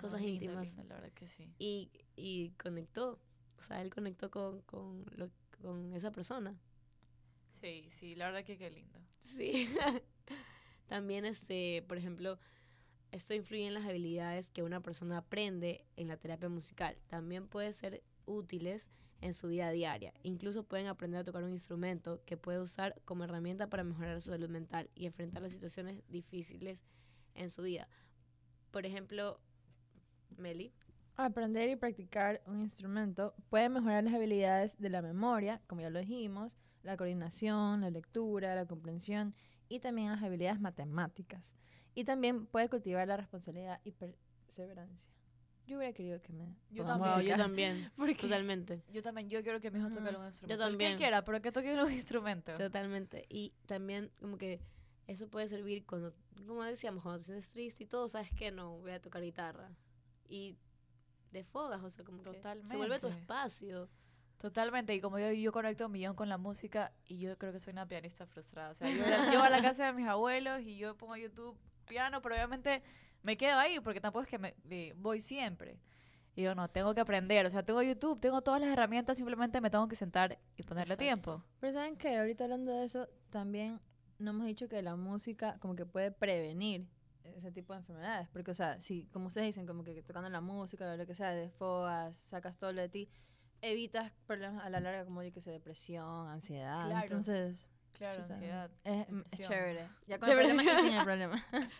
Cosas 0.00 0.20
lindo, 0.20 0.44
íntimas. 0.44 0.66
lindo, 0.68 0.84
la 0.84 0.94
verdad 0.94 1.12
que 1.12 1.26
sí. 1.26 1.52
Y, 1.58 1.90
y 2.14 2.50
conectó. 2.50 3.18
O 3.58 3.62
sea, 3.62 3.80
él 3.82 3.92
conectó 3.92 4.30
con, 4.30 4.60
con, 4.62 5.04
lo- 5.16 5.30
con 5.60 5.92
esa 5.94 6.12
persona. 6.12 6.54
Sí, 7.60 7.86
sí, 7.90 8.14
la 8.14 8.26
verdad 8.26 8.44
que 8.44 8.56
qué 8.56 8.70
lindo. 8.70 8.98
Sí. 9.22 9.68
También, 10.86 11.24
este, 11.24 11.84
por 11.86 11.98
ejemplo, 11.98 12.38
esto 13.10 13.34
influye 13.34 13.66
en 13.66 13.74
las 13.74 13.84
habilidades 13.84 14.50
que 14.50 14.62
una 14.62 14.80
persona 14.80 15.18
aprende 15.18 15.84
en 15.96 16.08
la 16.08 16.16
terapia 16.16 16.48
musical. 16.48 16.96
También 17.08 17.48
puede 17.48 17.72
ser 17.72 18.02
útiles 18.26 18.86
en 19.20 19.34
su 19.34 19.48
vida 19.48 19.70
diaria. 19.70 20.14
Incluso 20.22 20.64
pueden 20.64 20.86
aprender 20.86 21.20
a 21.20 21.24
tocar 21.24 21.42
un 21.42 21.50
instrumento 21.50 22.22
que 22.24 22.36
puede 22.36 22.60
usar 22.60 23.00
como 23.04 23.24
herramienta 23.24 23.68
para 23.68 23.84
mejorar 23.84 24.20
su 24.22 24.30
salud 24.30 24.48
mental 24.48 24.90
y 24.94 25.06
enfrentar 25.06 25.42
las 25.42 25.52
situaciones 25.52 26.02
difíciles 26.08 26.84
en 27.34 27.50
su 27.50 27.62
vida. 27.62 27.88
Por 28.70 28.86
ejemplo, 28.86 29.40
Meli. 30.36 30.72
Aprender 31.16 31.68
y 31.68 31.76
practicar 31.76 32.42
un 32.46 32.60
instrumento 32.60 33.34
puede 33.50 33.68
mejorar 33.68 34.04
las 34.04 34.14
habilidades 34.14 34.78
de 34.78 34.88
la 34.88 35.02
memoria, 35.02 35.60
como 35.66 35.80
ya 35.80 35.90
lo 35.90 35.98
dijimos, 35.98 36.56
la 36.82 36.96
coordinación, 36.96 37.80
la 37.80 37.90
lectura, 37.90 38.54
la 38.54 38.66
comprensión 38.66 39.34
y 39.68 39.80
también 39.80 40.10
las 40.10 40.22
habilidades 40.22 40.60
matemáticas. 40.60 41.54
Y 41.94 42.04
también 42.04 42.46
puede 42.46 42.68
cultivar 42.68 43.06
la 43.08 43.16
responsabilidad 43.16 43.80
y 43.84 43.92
perseverancia. 43.92 45.08
Yo 45.66 45.76
hubiera 45.76 45.92
querido 45.92 46.22
que 46.22 46.32
me 46.32 46.54
Yo 46.70 46.84
también. 46.84 47.12
Wow, 47.14 47.20
yo 47.22 47.36
también. 47.36 47.92
Porque- 47.96 48.14
Totalmente. 48.14 48.82
Yo 48.90 49.02
también, 49.02 49.28
yo 49.28 49.42
quiero 49.42 49.60
que 49.60 49.70
mi 49.70 49.78
hijo 49.80 49.88
toque 49.90 50.00
un 50.00 50.24
instrumento. 50.24 50.46
Yo 50.46 50.54
El 50.54 50.58
que 50.58 50.64
también. 50.64 50.96
quiera, 50.96 51.24
pero 51.24 51.42
que 51.42 51.52
toque 51.52 51.74
un 51.74 51.92
instrumento. 51.92 52.54
Totalmente. 52.54 53.26
Y 53.28 53.52
también 53.66 54.10
como 54.20 54.38
que 54.38 54.60
eso 55.06 55.28
puede 55.28 55.48
servir 55.48 55.84
cuando, 55.84 56.14
como 56.46 56.64
decíamos, 56.64 57.02
cuando 57.02 57.18
te 57.18 57.24
sientes 57.26 57.50
triste 57.50 57.84
y 57.84 57.86
todo, 57.86 58.08
sabes 58.08 58.30
que 58.32 58.50
no, 58.50 58.78
voy 58.78 58.92
a 58.92 59.00
tocar 59.00 59.20
guitarra. 59.22 59.70
Y 60.26 60.56
de 61.32 61.44
fogas, 61.44 61.82
o 61.82 61.90
sea, 61.90 62.02
como 62.04 62.22
que 62.22 62.32
se 62.32 62.76
vuelve 62.76 62.96
tu 62.96 63.08
Totalmente. 63.08 63.08
espacio. 63.20 63.90
Totalmente, 64.38 64.94
y 64.94 65.00
como 65.00 65.18
yo, 65.18 65.32
yo 65.32 65.50
conecto 65.50 65.86
un 65.86 65.92
millón 65.92 66.14
con 66.14 66.28
la 66.28 66.38
música 66.38 66.92
y 67.06 67.18
yo 67.18 67.36
creo 67.36 67.52
que 67.52 67.58
soy 67.58 67.72
una 67.72 67.86
pianista 67.86 68.24
frustrada. 68.26 68.70
O 68.70 68.74
sea, 68.74 68.88
yo, 68.88 69.32
yo 69.32 69.42
a 69.42 69.50
la 69.50 69.60
casa 69.60 69.86
de 69.86 69.92
mis 69.92 70.06
abuelos 70.06 70.62
y 70.62 70.76
yo 70.78 70.96
pongo 70.96 71.16
YouTube 71.16 71.56
piano, 71.88 72.22
pero 72.22 72.36
obviamente 72.36 72.82
me 73.22 73.36
quedo 73.36 73.58
ahí 73.58 73.80
porque 73.80 74.00
tampoco 74.00 74.22
es 74.22 74.28
que 74.28 74.38
me 74.38 74.54
eh, 74.70 74.94
voy 74.96 75.20
siempre. 75.20 75.80
Y 76.36 76.42
yo 76.42 76.54
no, 76.54 76.68
tengo 76.68 76.94
que 76.94 77.00
aprender. 77.00 77.44
O 77.46 77.50
sea, 77.50 77.64
tengo 77.64 77.82
YouTube, 77.82 78.20
tengo 78.20 78.40
todas 78.42 78.60
las 78.60 78.70
herramientas, 78.70 79.16
simplemente 79.16 79.60
me 79.60 79.70
tengo 79.70 79.88
que 79.88 79.96
sentar 79.96 80.38
y 80.56 80.62
ponerle 80.62 80.94
Exacto. 80.94 81.04
tiempo. 81.04 81.44
Pero 81.58 81.72
saben 81.72 81.96
que 81.96 82.16
ahorita 82.16 82.44
hablando 82.44 82.70
de 82.70 82.84
eso, 82.84 83.08
también 83.30 83.80
no 84.20 84.30
hemos 84.30 84.46
dicho 84.46 84.68
que 84.68 84.80
la 84.82 84.94
música 84.94 85.58
como 85.58 85.74
que 85.74 85.84
puede 85.84 86.12
prevenir 86.12 86.86
ese 87.24 87.50
tipo 87.50 87.72
de 87.72 87.80
enfermedades. 87.80 88.28
Porque, 88.28 88.52
o 88.52 88.54
sea, 88.54 88.80
si, 88.80 89.06
como 89.06 89.26
ustedes 89.26 89.48
dicen, 89.48 89.66
como 89.66 89.82
que 89.82 90.00
tocando 90.04 90.30
la 90.30 90.40
música 90.40 90.92
o 90.92 90.96
lo 90.96 91.06
que 91.06 91.14
sea, 91.14 91.32
desfogas, 91.32 92.16
sacas 92.16 92.56
todo 92.56 92.72
lo 92.72 92.82
de 92.82 92.88
ti, 92.88 93.08
evitas 93.62 94.12
problemas 94.26 94.64
a 94.64 94.70
la 94.70 94.80
larga 94.80 95.04
como, 95.04 95.22
yo 95.22 95.32
que 95.32 95.40
sé, 95.40 95.50
depresión, 95.50 96.28
ansiedad. 96.28 96.86
Claro. 96.86 97.02
Entonces, 97.02 97.66
Claro, 97.92 98.22
chuta, 98.22 98.34
ansiedad. 98.34 98.70
es, 98.84 99.06
es 99.32 99.48
chévere. 99.48 99.88
Ya 100.06 100.18
con 100.20 100.28
el 100.28 100.36
problema 100.36 100.62
sin 100.62 100.92
el 100.92 101.04
problema. 101.04 101.44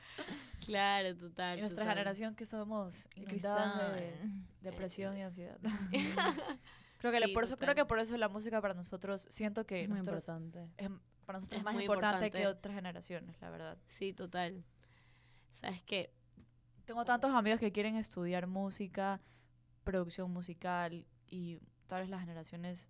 Claro, 0.66 1.16
total. 1.16 1.56
Y 1.58 1.60
nuestra 1.62 1.84
total. 1.84 1.96
generación 1.96 2.34
que 2.34 2.44
somos 2.44 3.08
inundados 3.14 3.92
de 3.94 4.02
cristal. 4.10 4.30
depresión 4.60 5.16
y 5.16 5.22
ansiedad. 5.22 5.56
creo 6.98 7.12
que 7.12 7.20
le- 7.20 7.26
Sí, 7.28 7.32
por 7.32 7.44
eso 7.44 7.56
creo 7.56 7.74
que 7.74 7.84
por 7.86 7.98
eso 8.00 8.16
la 8.18 8.28
música 8.28 8.60
para 8.60 8.74
nosotros 8.74 9.26
siento 9.30 9.64
que 9.64 9.84
Es 9.84 9.88
muy 9.88 9.98
nosotros 10.00 10.28
importante. 10.28 10.68
es 10.76 10.90
para 11.24 11.38
nosotros 11.38 11.58
Es 11.60 11.64
más 11.64 11.74
muy 11.74 11.84
importante, 11.84 12.30
que 12.30 12.38
importante. 12.38 12.58
otras 12.58 12.74
generaciones, 12.74 13.40
la 13.40 13.50
verdad. 13.50 13.78
Sí, 13.86 14.12
total. 14.12 14.62
¿Sabes 15.54 15.80
qué? 15.84 16.12
Tengo 16.84 17.04
tantos 17.04 17.32
amigos 17.32 17.60
que 17.60 17.70
quieren 17.72 17.96
estudiar 17.96 18.46
música, 18.46 19.20
producción 19.84 20.30
musical 20.30 21.06
y 21.30 21.58
tal 21.86 22.00
vez 22.02 22.10
las 22.10 22.20
generaciones 22.20 22.88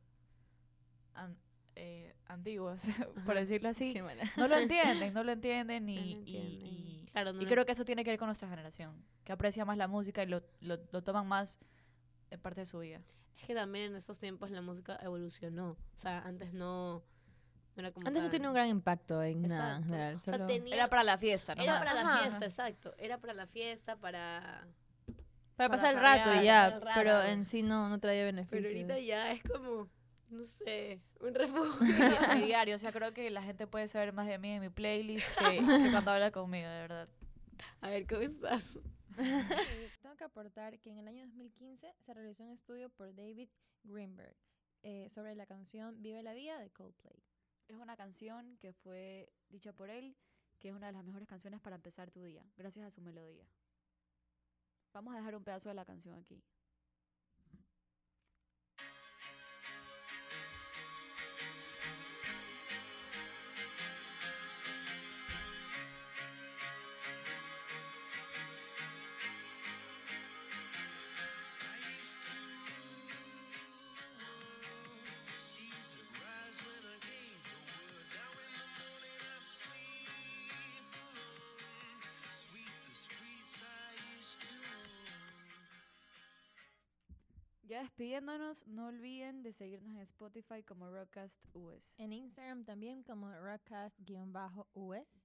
an- 1.15 1.37
eh, 1.77 2.15
antiguas, 2.27 2.89
por 3.25 3.35
decirlo 3.37 3.69
así, 3.69 3.93
Qué 3.93 4.03
mala. 4.03 4.25
no 4.37 4.49
lo 4.49 4.57
entienden, 5.07 5.15
no 5.15 5.23
lo 5.25 5.33
entienden 5.33 5.85
No 5.87 5.91
y, 5.93 5.95
lo 5.97 6.01
y- 6.03 6.37
entienden. 6.37 6.67
y- 6.67 6.99
Claro, 7.13 7.33
no 7.33 7.41
y 7.41 7.45
lo- 7.45 7.51
creo 7.51 7.65
que 7.67 7.73
eso 7.73 7.85
tiene 7.85 8.05
que 8.05 8.11
ver 8.11 8.19
con 8.19 8.27
nuestra 8.29 8.49
generación, 8.49 9.03
que 9.25 9.33
aprecia 9.33 9.65
más 9.65 9.77
la 9.79 9.89
música 9.89 10.23
y 10.23 10.27
lo, 10.27 10.43
lo, 10.61 10.79
lo 10.93 11.03
toman 11.03 11.27
más 11.27 11.59
en 12.31 12.41
parte 12.41 12.61
de 12.61 12.67
su 12.67 12.79
vida. 12.81 13.01
Es 13.37 13.45
que 13.47 13.55
también 13.55 13.87
en 13.93 13.97
estos 13.97 14.19
tiempos 14.19 14.51
la 14.51 14.61
música 14.61 14.99
evolucionó. 15.03 15.71
O 15.71 15.99
sea, 15.99 16.19
antes 16.21 16.53
no, 16.53 16.95
no 17.77 17.81
era 17.83 17.93
como 17.93 18.07
Antes 18.07 18.21
no 18.23 18.29
tan- 18.29 18.31
tenía 18.33 18.49
un 18.49 18.55
gran 18.55 18.69
impacto 18.69 19.23
en 19.23 19.43
nada 19.43 19.55
en 19.79 19.83
Exacto. 19.85 19.85
general. 19.87 20.15
O 20.15 20.19
sea, 20.19 20.35
solo- 20.35 20.47
tenía- 20.47 20.75
Era 20.75 20.89
para 20.89 21.05
la 21.05 21.19
fiesta, 21.19 21.55
¿no? 21.55 21.63
Era 21.63 21.79
para 21.79 21.95
la 21.95 22.01
Ajá. 22.01 22.19
fiesta, 22.23 22.45
exacto. 22.45 22.95
Era 22.99 23.19
para 23.19 23.33
la 23.35 23.47
fiesta, 23.47 23.97
para... 23.97 24.67
Para 25.59 25.71
pasar 25.71 25.95
el 25.97 26.01
rato 26.01 26.33
y 26.41 26.45
ya, 26.45 26.81
pero 26.95 27.21
en 27.21 27.45
sí 27.45 27.63
no, 27.63 27.89
no 27.89 27.99
traía 27.99 28.25
beneficios. 28.25 28.63
Pero 28.63 28.79
ahorita 28.79 29.01
ya 29.01 29.33
es 29.33 29.43
como, 29.43 29.89
no 30.31 30.47
sé, 30.47 31.01
un 31.19 31.35
refugio. 31.35 32.47
diario. 32.47 32.77
O 32.77 32.79
sea, 32.79 32.93
creo 32.93 33.13
que 33.13 33.29
la 33.29 33.43
gente 33.43 33.67
puede 33.67 33.89
saber 33.89 34.13
más 34.13 34.29
de 34.29 34.39
mí 34.39 34.53
en 34.53 34.61
mi 34.61 34.69
playlist 34.69 35.27
que, 35.37 35.57
que 35.57 35.91
cuando 35.91 36.13
habla 36.13 36.31
conmigo, 36.31 36.69
de 36.69 36.81
verdad. 36.81 37.09
A 37.81 37.91
ver, 37.91 38.07
¿cómo 38.07 38.21
estás? 38.23 38.79
Tengo 40.01 40.15
que 40.17 40.23
aportar 40.23 40.79
que 40.79 40.93
en 40.93 40.99
el 40.99 41.09
año 41.09 41.25
2015 41.27 41.93
se 41.99 42.15
realizó 42.15 42.45
un 42.45 42.51
estudio 42.51 42.89
por 42.91 43.13
David 43.17 43.49
Greenberg 43.83 44.37
eh, 44.83 45.09
sobre 45.11 45.35
la 45.35 45.45
canción 45.47 46.01
Vive 46.01 46.23
la 46.23 46.35
Vida 46.35 46.61
de 46.61 46.71
Coldplay. 46.71 47.21
Es 47.67 47.77
una 47.77 47.97
canción 47.97 48.57
que 48.59 48.73
fue 48.73 49.29
dicha 49.49 49.73
por 49.73 49.91
él, 49.91 50.15
que 50.61 50.69
es 50.69 50.75
una 50.75 50.87
de 50.87 50.93
las 50.93 51.03
mejores 51.03 51.27
canciones 51.27 51.61
para 51.61 51.75
empezar 51.75 52.13
tu 52.13 52.23
día, 52.23 52.45
gracias 52.57 52.87
a 52.87 52.91
su 52.93 53.01
melodía. 53.01 53.45
Vamos 54.99 55.15
a 55.15 55.19
dejar 55.19 55.37
un 55.37 55.45
pedazo 55.45 55.69
de 55.69 55.77
la 55.77 55.85
canción 55.85 56.19
aquí. 56.19 56.43
Ya 87.79 87.85
despidiéndonos, 87.85 88.67
no 88.67 88.87
olviden 88.89 89.45
de 89.45 89.53
seguirnos 89.53 89.95
en 89.95 90.01
Spotify 90.01 90.65
como 90.65 90.91
Rockcast 90.91 91.41
US. 91.55 91.95
En 91.97 92.13
Instagram 92.13 92.65
también 92.65 93.05
como 93.05 93.31
rockcast-us. 93.31 95.23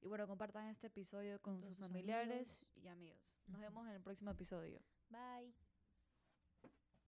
Y 0.00 0.06
bueno, 0.06 0.26
compartan 0.26 0.68
este 0.68 0.86
episodio 0.86 1.38
con 1.42 1.60
sus 1.60 1.76
sus 1.76 1.78
familiares 1.78 2.48
amigos. 2.48 2.76
y 2.76 2.88
amigos. 2.88 3.36
Nos 3.48 3.60
vemos 3.60 3.86
en 3.86 3.92
el 3.96 4.00
próximo 4.00 4.30
episodio. 4.30 4.80
Bye. 5.10 5.54